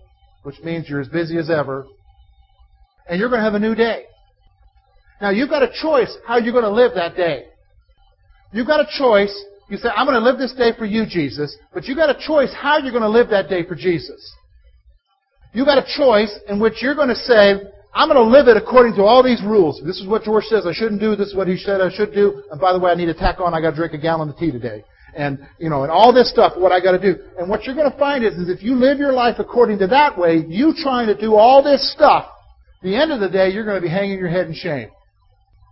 which 0.43 0.57
means 0.63 0.89
you're 0.89 1.01
as 1.01 1.09
busy 1.09 1.39
as 1.39 1.51
ever. 1.51 1.87
And 3.09 3.19
you're 3.19 3.29
going 3.29 3.41
to 3.41 3.45
have 3.45 3.55
a 3.55 3.59
new 3.59 3.75
day. 3.75 4.05
Now 5.21 5.31
you've 5.31 5.51
got 5.51 5.63
a 5.63 5.73
choice 5.81 6.15
how 6.27 6.39
you're 6.39 6.53
going 6.53 6.65
to 6.65 6.71
live 6.71 6.93
that 6.95 7.17
day. 7.17 7.45
You've 8.53 8.67
got 8.67 8.81
a 8.81 8.87
choice. 8.99 9.35
You 9.69 9.79
say, 9.79 9.89
I'm 9.95 10.07
going 10.07 10.19
to 10.19 10.25
live 10.25 10.39
this 10.39 10.55
day 10.55 10.73
for 10.77 10.85
you, 10.85 11.07
Jesus. 11.07 11.57
But 11.73 11.85
you've 11.85 11.97
got 11.97 12.11
a 12.11 12.27
choice 12.27 12.53
how 12.55 12.79
you're 12.79 12.93
going 12.93 13.03
to 13.03 13.09
live 13.09 13.31
that 13.31 13.49
day 13.49 13.67
for 13.67 13.75
Jesus. 13.75 14.35
You've 15.53 15.67
got 15.67 15.79
a 15.79 15.87
choice 15.97 16.37
in 16.49 16.61
which 16.61 16.83
you're 16.83 16.95
going 16.95 17.09
to 17.09 17.15
say, 17.15 17.55
I'm 17.95 18.09
going 18.09 18.19
to 18.19 18.31
live 18.31 18.49
it 18.49 18.57
according 18.57 18.95
to 18.97 19.03
all 19.03 19.23
these 19.23 19.41
rules. 19.45 19.81
This 19.85 20.01
is 20.01 20.09
what 20.09 20.25
George 20.25 20.45
says 20.45 20.67
I 20.67 20.73
shouldn't 20.73 21.01
do. 21.01 21.15
This 21.15 21.29
is 21.29 21.37
what 21.37 21.47
he 21.47 21.57
said 21.57 21.81
I 21.81 21.95
should 21.95 22.13
do. 22.13 22.43
And 22.51 22.61
by 22.61 22.73
the 22.73 22.79
way, 22.79 22.91
I 22.91 22.97
need 22.97 23.07
to 23.07 23.15
tack 23.15 23.39
on. 23.39 23.55
I 23.55 23.61
got 23.61 23.71
to 23.71 23.77
drink 23.77 23.93
a 23.95 23.99
gallon 23.99 24.29
of 24.29 24.37
tea 24.37 24.51
today. 24.51 24.83
And, 25.17 25.39
you 25.59 25.71
know, 25.71 25.85
and 25.85 25.93
all 25.93 26.13
this 26.13 26.29
stuff, 26.29 26.55
what 26.57 26.73
I 26.73 26.81
got 26.81 26.93
to 26.93 27.01
do. 27.01 27.23
And 27.39 27.49
what 27.49 27.65
you're 27.65 27.77
going 27.77 27.91
to 27.91 27.97
find 27.97 28.25
is, 28.25 28.35
is 28.35 28.49
if 28.49 28.65
you 28.65 28.75
live 28.75 28.99
your 28.99 29.13
life 29.13 29.37
according 29.39 29.79
to 29.79 29.87
that 29.87 30.19
way, 30.19 30.45
you 30.49 30.75
trying 30.77 31.07
to 31.07 31.15
do 31.15 31.37
all 31.37 31.63
this 31.63 31.93
stuff, 31.93 32.27
the 32.83 32.97
end 32.97 33.13
of 33.13 33.21
the 33.21 33.29
day, 33.29 33.51
you're 33.51 33.65
going 33.65 33.81
to 33.81 33.83
be 33.83 33.89
hanging 33.89 34.19
your 34.19 34.29
head 34.29 34.47
in 34.47 34.55
shame. 34.55 34.91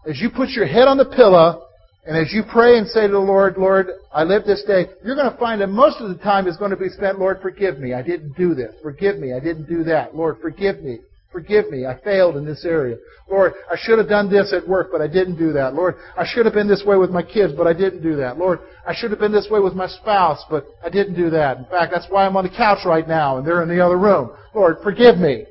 As 0.08 0.20
you 0.20 0.30
put 0.30 0.50
your 0.50 0.66
head 0.66 0.86
on 0.86 0.96
the 0.96 1.04
pillow, 1.04 1.66
and 2.06 2.16
as 2.16 2.32
you 2.32 2.42
pray 2.50 2.78
and 2.78 2.86
say 2.86 3.06
to 3.06 3.12
the 3.12 3.18
Lord, 3.18 3.56
Lord, 3.56 3.88
I 4.12 4.22
live 4.22 4.44
this 4.44 4.62
day, 4.64 4.86
you're 5.04 5.16
going 5.16 5.30
to 5.30 5.38
find 5.38 5.60
that 5.60 5.68
most 5.68 6.00
of 6.00 6.08
the 6.08 6.22
time 6.22 6.46
is 6.46 6.56
going 6.56 6.70
to 6.70 6.76
be 6.76 6.88
spent, 6.88 7.18
Lord, 7.18 7.40
forgive 7.42 7.80
me. 7.80 7.94
I 7.94 8.02
didn't 8.02 8.36
do 8.36 8.54
this. 8.54 8.74
Forgive 8.80 9.18
me. 9.18 9.32
I 9.32 9.40
didn't 9.40 9.68
do 9.68 9.82
that. 9.84 10.14
Lord, 10.14 10.38
forgive 10.40 10.82
me. 10.82 11.00
Forgive 11.32 11.70
me. 11.70 11.86
I 11.86 11.98
failed 12.00 12.36
in 12.36 12.44
this 12.44 12.64
area. 12.64 12.96
Lord, 13.30 13.54
I 13.70 13.76
should 13.78 13.98
have 13.98 14.08
done 14.08 14.30
this 14.30 14.52
at 14.52 14.68
work, 14.68 14.88
but 14.92 15.00
I 15.00 15.08
didn't 15.08 15.38
do 15.38 15.52
that. 15.54 15.74
Lord, 15.74 15.96
I 16.16 16.26
should 16.26 16.44
have 16.44 16.54
been 16.54 16.68
this 16.68 16.84
way 16.86 16.98
with 16.98 17.10
my 17.10 17.22
kids, 17.22 17.54
but 17.56 17.66
I 17.66 17.72
didn't 17.72 18.02
do 18.02 18.16
that. 18.16 18.36
Lord, 18.36 18.60
I 18.86 18.94
should 18.94 19.10
have 19.10 19.20
been 19.20 19.32
this 19.32 19.48
way 19.50 19.58
with 19.58 19.72
my 19.72 19.86
spouse, 19.86 20.44
but 20.50 20.66
I 20.84 20.90
didn't 20.90 21.14
do 21.14 21.30
that. 21.30 21.56
In 21.56 21.64
fact, 21.64 21.90
that's 21.90 22.06
why 22.10 22.26
I'm 22.26 22.36
on 22.36 22.44
the 22.44 22.50
couch 22.50 22.80
right 22.84 23.08
now 23.08 23.38
and 23.38 23.46
they're 23.46 23.62
in 23.62 23.68
the 23.68 23.82
other 23.84 23.98
room. 23.98 24.32
Lord, 24.54 24.76
forgive 24.82 25.16
me. 25.16 25.46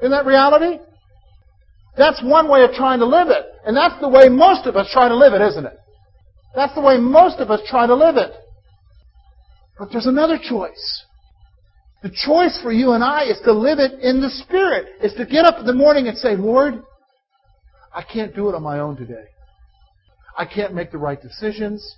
Isn't 0.00 0.10
that 0.10 0.26
reality? 0.26 0.78
That's 1.96 2.22
one 2.22 2.48
way 2.50 2.62
of 2.62 2.72
trying 2.72 2.98
to 2.98 3.06
live 3.06 3.28
it. 3.28 3.46
And 3.64 3.74
that's 3.74 3.98
the 4.00 4.08
way 4.08 4.28
most 4.28 4.66
of 4.66 4.76
us 4.76 4.90
try 4.92 5.08
to 5.08 5.16
live 5.16 5.32
it, 5.32 5.40
isn't 5.40 5.64
it? 5.64 5.78
That's 6.54 6.74
the 6.74 6.82
way 6.82 6.98
most 6.98 7.38
of 7.38 7.50
us 7.50 7.60
try 7.68 7.86
to 7.86 7.94
live 7.94 8.16
it. 8.16 8.32
But 9.78 9.90
there's 9.90 10.06
another 10.06 10.38
choice. 10.38 11.03
The 12.04 12.10
choice 12.10 12.60
for 12.62 12.70
you 12.70 12.92
and 12.92 13.02
I 13.02 13.24
is 13.24 13.40
to 13.46 13.52
live 13.54 13.78
it 13.78 13.98
in 14.00 14.20
the 14.20 14.28
Spirit. 14.28 14.88
Is 15.02 15.14
to 15.14 15.24
get 15.24 15.46
up 15.46 15.58
in 15.58 15.64
the 15.64 15.72
morning 15.72 16.06
and 16.06 16.18
say, 16.18 16.36
Lord, 16.36 16.82
I 17.94 18.02
can't 18.02 18.36
do 18.36 18.50
it 18.50 18.54
on 18.54 18.62
my 18.62 18.78
own 18.80 18.94
today. 18.94 19.24
I 20.36 20.44
can't 20.44 20.74
make 20.74 20.92
the 20.92 20.98
right 20.98 21.18
decisions 21.20 21.96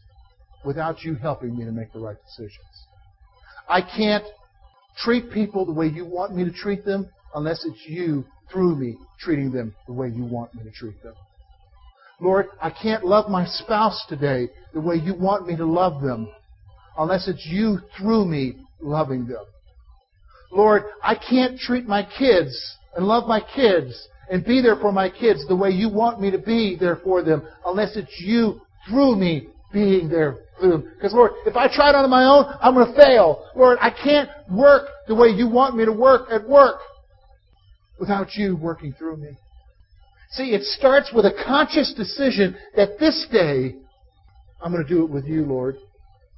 without 0.64 1.02
you 1.02 1.16
helping 1.16 1.58
me 1.58 1.64
to 1.64 1.72
make 1.72 1.92
the 1.92 1.98
right 1.98 2.16
decisions. 2.24 2.86
I 3.68 3.80
can't 3.80 4.24
treat 4.96 5.32
people 5.32 5.66
the 5.66 5.72
way 5.72 5.88
you 5.88 6.04
want 6.04 6.36
me 6.36 6.44
to 6.44 6.52
treat 6.52 6.84
them 6.84 7.10
unless 7.34 7.64
it's 7.64 7.84
you 7.88 8.24
through 8.52 8.76
me 8.76 8.96
treating 9.18 9.50
them 9.50 9.74
the 9.88 9.92
way 9.92 10.06
you 10.06 10.24
want 10.24 10.54
me 10.54 10.62
to 10.62 10.70
treat 10.70 11.02
them. 11.02 11.14
Lord, 12.20 12.46
I 12.62 12.70
can't 12.70 13.04
love 13.04 13.28
my 13.28 13.44
spouse 13.44 14.04
today 14.08 14.50
the 14.72 14.80
way 14.80 14.94
you 14.94 15.14
want 15.14 15.48
me 15.48 15.56
to 15.56 15.66
love 15.66 16.00
them 16.00 16.28
unless 16.96 17.26
it's 17.26 17.44
you 17.44 17.80
through 17.98 18.26
me 18.26 18.54
loving 18.80 19.26
them. 19.26 19.44
Lord, 20.50 20.84
I 21.02 21.14
can't 21.14 21.58
treat 21.58 21.86
my 21.86 22.06
kids 22.18 22.76
and 22.96 23.06
love 23.06 23.28
my 23.28 23.40
kids 23.54 24.08
and 24.30 24.44
be 24.44 24.60
there 24.60 24.76
for 24.76 24.92
my 24.92 25.08
kids 25.10 25.46
the 25.46 25.56
way 25.56 25.70
you 25.70 25.88
want 25.88 26.20
me 26.20 26.30
to 26.30 26.38
be 26.38 26.76
there 26.78 26.96
for 26.96 27.22
them 27.22 27.46
unless 27.64 27.96
it's 27.96 28.20
you 28.20 28.60
through 28.88 29.16
me 29.16 29.48
being 29.72 30.08
there 30.08 30.38
for 30.58 30.68
them. 30.68 30.90
Because 30.94 31.12
Lord, 31.12 31.32
if 31.44 31.56
I 31.56 31.68
try 31.72 31.90
it 31.90 31.94
on 31.94 32.08
my 32.10 32.24
own, 32.24 32.52
I'm 32.60 32.74
going 32.74 32.86
to 32.86 32.96
fail. 32.96 33.48
Lord, 33.54 33.78
I 33.80 33.90
can't 33.90 34.28
work 34.50 34.88
the 35.06 35.14
way 35.14 35.28
you 35.28 35.48
want 35.48 35.76
me 35.76 35.84
to 35.84 35.92
work 35.92 36.28
at 36.30 36.48
work 36.48 36.80
without 37.98 38.34
you 38.34 38.56
working 38.56 38.92
through 38.92 39.18
me. 39.18 39.36
See, 40.30 40.54
it 40.54 40.62
starts 40.62 41.12
with 41.14 41.24
a 41.24 41.32
conscious 41.46 41.94
decision 41.94 42.56
that 42.74 42.98
this 42.98 43.26
day 43.30 43.76
I'm 44.60 44.72
going 44.72 44.84
to 44.84 44.88
do 44.88 45.04
it 45.04 45.10
with 45.10 45.24
you, 45.26 45.44
Lord. 45.44 45.76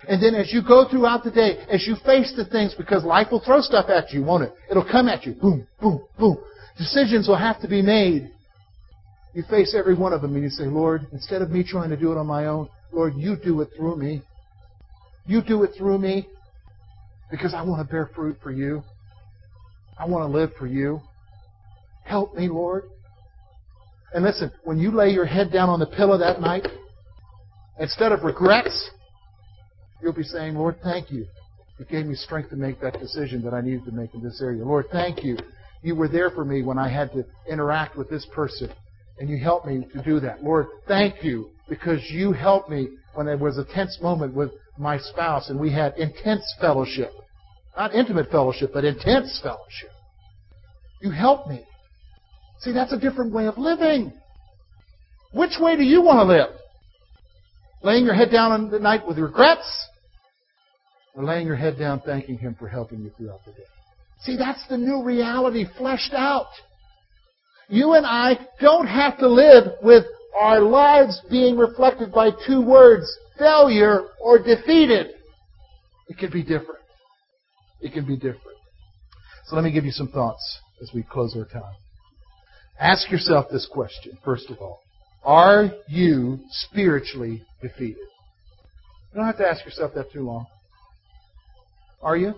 And 0.07 0.23
then 0.23 0.35
as 0.35 0.53
you 0.53 0.63
go 0.63 0.89
throughout 0.89 1.25
the 1.25 1.31
day, 1.31 1.59
as 1.71 1.87
you 1.87 1.97
face 2.07 2.33
the 2.37 2.45
things, 2.45 2.75
because 2.75 3.05
life 3.05 3.29
will 3.33 3.41
throw 3.41 3.61
stuff 3.61 3.89
at 3.89 4.13
you, 4.13 4.23
won't 4.23 4.45
it? 4.45 4.53
It'll 4.71 4.85
come 4.89 5.09
at 5.09 5.27
you. 5.27 5.33
Boom, 5.35 5.67
boom, 5.81 6.05
boom. 6.19 6.39
Decisions 6.77 7.27
will 7.27 7.37
have 7.37 7.61
to 7.63 7.69
be 7.69 7.83
made. 7.83 8.31
You 9.35 9.43
face 9.51 9.75
every 9.77 9.95
one 9.95 10.13
of 10.13 10.23
them 10.23 10.35
and 10.35 10.45
you 10.45 10.51
say, 10.51 10.65
Lord, 10.65 11.07
instead 11.13 11.43
of 11.43 11.51
me 11.51 11.65
trying 11.65 11.91
to 11.91 11.97
do 11.97 12.13
it 12.13 12.17
on 12.17 12.27
my 12.27 12.47
own, 12.47 12.69
Lord, 12.93 13.15
you 13.17 13.37
do 13.37 13.61
it 13.61 13.71
through 13.77 13.97
me. 13.97 14.23
You 15.27 15.43
do 15.43 15.65
it 15.65 15.73
through 15.77 15.99
me 15.99 16.29
because 17.31 17.53
I 17.53 17.63
want 17.63 17.87
to 17.87 17.93
bear 17.93 18.11
fruit 18.15 18.39
for 18.43 18.51
you. 18.51 18.83
I 19.99 20.07
want 20.07 20.31
to 20.31 20.39
live 20.39 20.53
for 20.59 20.67
you. 20.67 21.01
Help 22.05 22.35
me, 22.35 22.49
Lord. 22.49 22.85
And 24.15 24.25
listen, 24.25 24.51
when 24.65 24.79
you 24.79 24.91
lay 24.91 25.11
your 25.11 25.27
head 25.27 25.53
down 25.53 25.69
on 25.69 25.81
the 25.81 25.87
pillow 25.87 26.17
that 26.19 26.41
night, 26.41 26.67
instead 27.79 28.13
of 28.13 28.23
regrets, 28.23 28.88
you'll 30.03 30.13
be 30.13 30.23
saying, 30.23 30.55
Lord, 30.55 30.77
thank 30.83 31.11
you. 31.11 31.27
You 31.79 31.85
gave 31.85 32.07
me 32.07 32.15
strength 32.15 32.51
to 32.51 32.57
make 32.57 32.81
that 32.81 32.99
decision 32.99 33.43
that 33.45 33.55
I 33.55 33.61
needed 33.61 33.85
to 33.85 33.93
make 33.93 34.15
in 34.15 34.23
this 34.23 34.41
area. 34.43 34.65
Lord, 34.65 34.87
thank 34.91 35.23
you 35.23 35.37
you 35.83 35.95
were 35.95 36.09
there 36.09 36.31
for 36.31 36.45
me 36.45 36.63
when 36.63 36.79
I 36.79 36.89
had 36.89 37.13
to 37.13 37.25
interact 37.49 37.97
with 37.97 38.11
this 38.11 38.27
person. 38.35 38.71
And 39.19 39.29
you 39.29 39.39
helped 39.39 39.67
me 39.67 39.87
to 39.93 40.03
do 40.03 40.21
that. 40.21 40.43
Lord, 40.43 40.67
thank 40.87 41.23
you 41.25 41.51
because 41.69 42.01
you 42.11 42.33
helped 42.33 42.71
me 42.71 42.89
when 43.15 43.27
there 43.27 43.37
was 43.37 43.59
a 43.59 43.65
tense 43.65 43.99
moment 44.01 44.35
with 44.35 44.51
my 44.79 44.99
spouse 44.99 45.51
and 45.51 45.59
we 45.59 45.73
had 45.73 45.97
intense 45.97 46.43
fellowship. 46.61 47.11
Not 47.77 47.95
intimate 47.95 48.31
fellowship, 48.31 48.71
but 48.73 48.85
intense 48.85 49.41
fellowship. 49.43 49.91
You 51.01 51.11
helped 51.11 51.49
me. 51.49 51.65
See, 52.61 52.73
that's 52.73 52.93
a 52.93 52.99
different 52.99 53.33
way 53.33 53.47
of 53.47 53.57
living. 53.57 54.13
Which 55.33 55.59
way 55.61 55.77
do 55.77 55.85
you 55.85 56.03
want 56.03 56.19
to 56.19 56.25
live? 56.25 56.49
Laying 57.83 58.05
your 58.05 58.15
head 58.15 58.31
down 58.31 58.71
the 58.71 58.79
night 58.79 59.07
with 59.07 59.19
regrets? 59.19 59.89
Or 61.15 61.25
laying 61.25 61.47
your 61.47 61.57
head 61.57 61.79
down 61.79 62.01
thanking 62.01 62.39
Him 62.39 62.57
for 62.59 62.69
helping 62.69 63.01
you 63.01 63.11
throughout 63.17 63.45
the 63.45 63.53
day? 63.53 63.67
See, 64.21 64.37
that's 64.37 64.67
the 64.69 64.77
new 64.77 65.03
reality 65.03 65.65
fleshed 65.77 66.13
out. 66.13 66.49
You 67.69 67.93
and 67.93 68.07
I 68.07 68.39
don't 68.61 68.87
have 68.87 69.19
to 69.19 69.29
live 69.29 69.75
with 69.83 70.05
our 70.39 70.61
lives 70.61 71.21
being 71.31 71.57
reflected 71.57 72.13
by 72.13 72.31
two 72.47 72.61
words, 72.61 73.07
failure 73.39 74.09
or 74.21 74.39
defeated. 74.39 75.09
It 76.09 76.19
can 76.19 76.31
be 76.31 76.43
different. 76.43 76.81
It 77.81 77.93
can 77.93 78.07
be 78.07 78.17
different. 78.17 78.43
So 79.47 79.57
let 79.57 79.65
me 79.65 79.71
give 79.71 79.85
you 79.85 79.93
some 79.93 80.09
thoughts 80.09 80.61
as 80.83 80.91
we 80.95 81.03
close 81.03 81.37
our 81.37 81.45
time. 81.45 81.75
Ask 82.81 83.11
yourself 83.11 83.47
this 83.51 83.69
question, 83.71 84.19
first 84.25 84.51
of 84.51 84.59
all. 84.59 84.81
Are 85.25 85.71
you 85.89 86.41
spiritually 86.51 87.43
defeated? 87.61 87.97
You 89.13 89.17
don't 89.17 89.27
have 89.27 89.39
to 89.39 89.47
ask 89.47 89.65
yourself 89.65 89.93
that 89.95 90.13
too 90.13 90.25
long. 90.25 90.47
Are 92.03 92.17
you? 92.17 92.35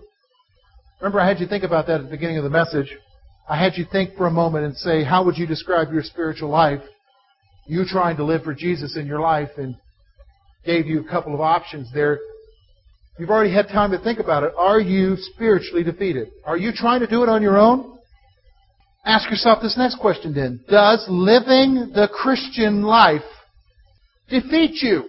Remember, 1.00 1.20
I 1.20 1.28
had 1.28 1.40
you 1.40 1.46
think 1.46 1.64
about 1.64 1.86
that 1.86 2.00
at 2.00 2.04
the 2.04 2.10
beginning 2.10 2.38
of 2.38 2.44
the 2.44 2.50
message. 2.50 2.94
I 3.48 3.58
had 3.62 3.72
you 3.76 3.86
think 3.90 4.16
for 4.16 4.26
a 4.26 4.30
moment 4.30 4.64
and 4.64 4.76
say, 4.76 5.02
how 5.02 5.24
would 5.24 5.36
you 5.36 5.46
describe 5.46 5.92
your 5.92 6.02
spiritual 6.02 6.50
life? 6.50 6.80
You 7.66 7.84
trying 7.84 8.16
to 8.16 8.24
live 8.24 8.42
for 8.42 8.54
Jesus 8.54 8.96
in 8.96 9.06
your 9.06 9.20
life 9.20 9.50
and 9.56 9.76
gave 10.64 10.86
you 10.86 11.00
a 11.00 11.08
couple 11.08 11.34
of 11.34 11.40
options 11.40 11.90
there. 11.92 12.18
You've 13.18 13.30
already 13.30 13.52
had 13.52 13.68
time 13.68 13.90
to 13.90 13.98
think 13.98 14.18
about 14.18 14.44
it. 14.44 14.52
Are 14.56 14.80
you 14.80 15.16
spiritually 15.34 15.82
defeated? 15.82 16.28
Are 16.44 16.56
you 16.56 16.72
trying 16.72 17.00
to 17.00 17.06
do 17.06 17.22
it 17.22 17.28
on 17.28 17.42
your 17.42 17.58
own? 17.58 17.98
Ask 19.04 19.30
yourself 19.30 19.62
this 19.62 19.78
next 19.78 19.98
question 19.98 20.34
then. 20.34 20.60
Does 20.68 21.06
living 21.08 21.92
the 21.94 22.08
Christian 22.12 22.82
life 22.82 23.22
defeat 24.28 24.82
you? 24.82 25.04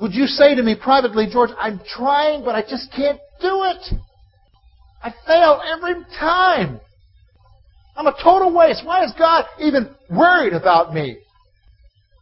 Would 0.00 0.14
you 0.14 0.26
say 0.26 0.54
to 0.54 0.62
me 0.62 0.76
privately, 0.80 1.26
George, 1.30 1.50
I'm 1.58 1.80
trying, 1.96 2.44
but 2.44 2.54
I 2.54 2.62
just 2.62 2.92
can't 2.94 3.18
do 3.40 3.64
it. 3.64 3.94
I 5.02 5.12
fail 5.26 5.60
every 5.66 6.04
time. 6.18 6.80
I'm 7.96 8.06
a 8.06 8.14
total 8.22 8.54
waste. 8.54 8.86
Why 8.86 9.04
is 9.04 9.12
God 9.18 9.44
even 9.60 9.90
worried 10.08 10.52
about 10.52 10.94
me? 10.94 11.18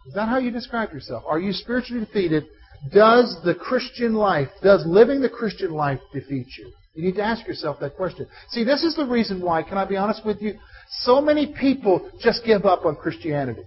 Is 0.06 0.14
that 0.14 0.28
how 0.28 0.38
you 0.38 0.50
describe 0.50 0.92
yourself? 0.92 1.24
Are 1.26 1.38
you 1.38 1.52
spiritually 1.52 2.04
defeated? 2.04 2.44
Does 2.92 3.36
the 3.44 3.54
Christian 3.54 4.14
life, 4.14 4.48
does 4.62 4.84
living 4.86 5.20
the 5.20 5.28
Christian 5.28 5.72
life 5.72 6.00
defeat 6.14 6.46
you? 6.56 6.72
You 6.96 7.02
need 7.04 7.16
to 7.16 7.22
ask 7.22 7.46
yourself 7.46 7.78
that 7.80 7.94
question. 7.94 8.26
See, 8.48 8.64
this 8.64 8.82
is 8.82 8.96
the 8.96 9.04
reason 9.04 9.42
why, 9.42 9.62
can 9.62 9.76
I 9.76 9.84
be 9.84 9.96
honest 9.96 10.24
with 10.24 10.40
you? 10.40 10.54
So 11.02 11.20
many 11.20 11.54
people 11.60 12.10
just 12.20 12.42
give 12.44 12.64
up 12.64 12.86
on 12.86 12.96
Christianity. 12.96 13.62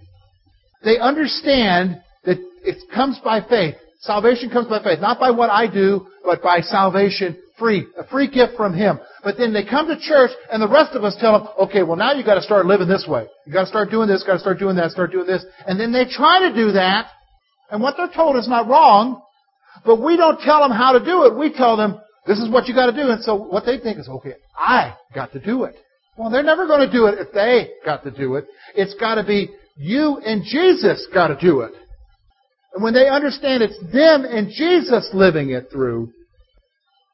They 0.82 0.98
understand 0.98 2.02
that 2.24 2.38
it 2.64 2.76
comes 2.92 3.20
by 3.24 3.40
faith. 3.48 3.76
Salvation 4.00 4.50
comes 4.50 4.66
by 4.66 4.82
faith. 4.82 4.98
Not 5.00 5.20
by 5.20 5.30
what 5.30 5.48
I 5.48 5.72
do, 5.72 6.08
but 6.24 6.42
by 6.42 6.60
salvation 6.60 7.36
free. 7.56 7.86
A 7.96 8.04
free 8.08 8.28
gift 8.28 8.54
from 8.56 8.74
Him. 8.74 8.98
But 9.22 9.36
then 9.38 9.52
they 9.52 9.64
come 9.64 9.86
to 9.86 10.00
church 10.00 10.30
and 10.50 10.60
the 10.60 10.68
rest 10.68 10.96
of 10.96 11.04
us 11.04 11.16
tell 11.20 11.38
them, 11.38 11.48
okay, 11.68 11.84
well 11.84 11.96
now 11.96 12.12
you 12.12 12.24
gotta 12.24 12.42
start 12.42 12.66
living 12.66 12.88
this 12.88 13.06
way. 13.08 13.26
You 13.46 13.52
gotta 13.52 13.68
start 13.68 13.90
doing 13.90 14.08
this, 14.08 14.24
gotta 14.26 14.40
start 14.40 14.58
doing 14.58 14.74
that, 14.76 14.90
start 14.90 15.12
doing 15.12 15.26
this. 15.26 15.44
And 15.66 15.78
then 15.78 15.92
they 15.92 16.04
try 16.06 16.48
to 16.48 16.54
do 16.54 16.72
that. 16.72 17.06
And 17.70 17.80
what 17.80 17.94
they're 17.96 18.10
told 18.12 18.36
is 18.36 18.48
not 18.48 18.66
wrong. 18.66 19.22
But 19.84 20.02
we 20.02 20.16
don't 20.16 20.40
tell 20.40 20.60
them 20.60 20.72
how 20.72 20.98
to 20.98 21.04
do 21.04 21.26
it. 21.26 21.38
We 21.38 21.52
tell 21.52 21.76
them, 21.76 22.00
this 22.26 22.38
is 22.38 22.50
what 22.50 22.66
you 22.66 22.74
got 22.74 22.86
to 22.86 22.92
do. 22.92 23.10
And 23.10 23.22
so 23.22 23.34
what 23.34 23.64
they 23.64 23.78
think 23.78 23.98
is, 23.98 24.08
okay, 24.08 24.34
I 24.56 24.94
got 25.14 25.32
to 25.32 25.40
do 25.40 25.64
it. 25.64 25.74
Well, 26.16 26.30
they're 26.30 26.42
never 26.42 26.66
going 26.66 26.86
to 26.86 26.92
do 26.92 27.06
it 27.06 27.18
if 27.18 27.32
they 27.32 27.70
got 27.84 28.04
to 28.04 28.10
do 28.10 28.34
it. 28.34 28.46
It's 28.74 28.94
got 28.94 29.14
to 29.14 29.24
be 29.24 29.48
you 29.76 30.18
and 30.18 30.44
Jesus 30.44 31.06
got 31.12 31.28
to 31.28 31.38
do 31.40 31.60
it. 31.60 31.72
And 32.74 32.84
when 32.84 32.94
they 32.94 33.08
understand 33.08 33.62
it's 33.62 33.78
them 33.92 34.24
and 34.24 34.50
Jesus 34.50 35.10
living 35.12 35.50
it 35.50 35.68
through, 35.72 36.12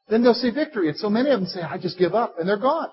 then 0.09 0.23
they'll 0.23 0.33
see 0.33 0.51
victory. 0.51 0.89
And 0.89 0.97
so 0.97 1.09
many 1.09 1.29
of 1.31 1.39
them 1.39 1.49
say, 1.49 1.61
I 1.61 1.77
just 1.77 1.97
give 1.97 2.13
up, 2.13 2.35
and 2.39 2.47
they're 2.47 2.57
gone. 2.57 2.89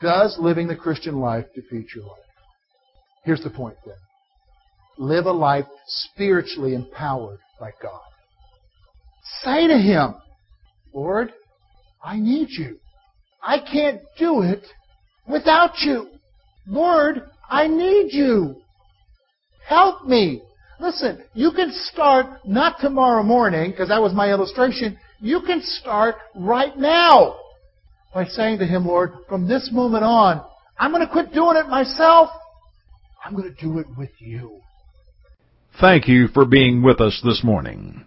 Does 0.00 0.36
living 0.40 0.68
the 0.68 0.76
Christian 0.76 1.20
life 1.20 1.46
defeat 1.54 1.86
your 1.94 2.04
life? 2.04 2.22
Here's 3.24 3.42
the 3.42 3.50
point 3.50 3.76
then. 3.84 3.94
Live 4.98 5.26
a 5.26 5.32
life 5.32 5.66
spiritually 5.86 6.74
empowered 6.74 7.38
by 7.60 7.70
God. 7.82 8.00
Say 9.42 9.66
to 9.66 9.78
Him, 9.78 10.14
Lord, 10.96 11.30
I 12.02 12.16
need 12.16 12.48
you. 12.48 12.78
I 13.42 13.58
can't 13.58 14.00
do 14.18 14.40
it 14.40 14.64
without 15.28 15.72
you. 15.80 16.08
Lord, 16.66 17.22
I 17.50 17.66
need 17.66 18.14
you. 18.14 18.56
Help 19.68 20.06
me. 20.06 20.40
Listen, 20.80 21.22
you 21.34 21.52
can 21.52 21.70
start 21.70 22.46
not 22.46 22.76
tomorrow 22.80 23.22
morning, 23.22 23.72
because 23.72 23.90
that 23.90 24.00
was 24.00 24.14
my 24.14 24.30
illustration. 24.30 24.98
You 25.20 25.42
can 25.42 25.60
start 25.62 26.14
right 26.34 26.74
now 26.78 27.40
by 28.14 28.24
saying 28.24 28.58
to 28.60 28.66
Him, 28.66 28.86
Lord, 28.86 29.12
from 29.28 29.46
this 29.46 29.68
moment 29.70 30.02
on, 30.02 30.42
I'm 30.78 30.92
going 30.92 31.06
to 31.06 31.12
quit 31.12 31.34
doing 31.34 31.58
it 31.58 31.68
myself. 31.68 32.30
I'm 33.22 33.36
going 33.36 33.54
to 33.54 33.62
do 33.62 33.80
it 33.80 33.86
with 33.98 34.10
you. 34.18 34.60
Thank 35.78 36.08
you 36.08 36.28
for 36.28 36.46
being 36.46 36.82
with 36.82 37.02
us 37.02 37.20
this 37.22 37.44
morning. 37.44 38.06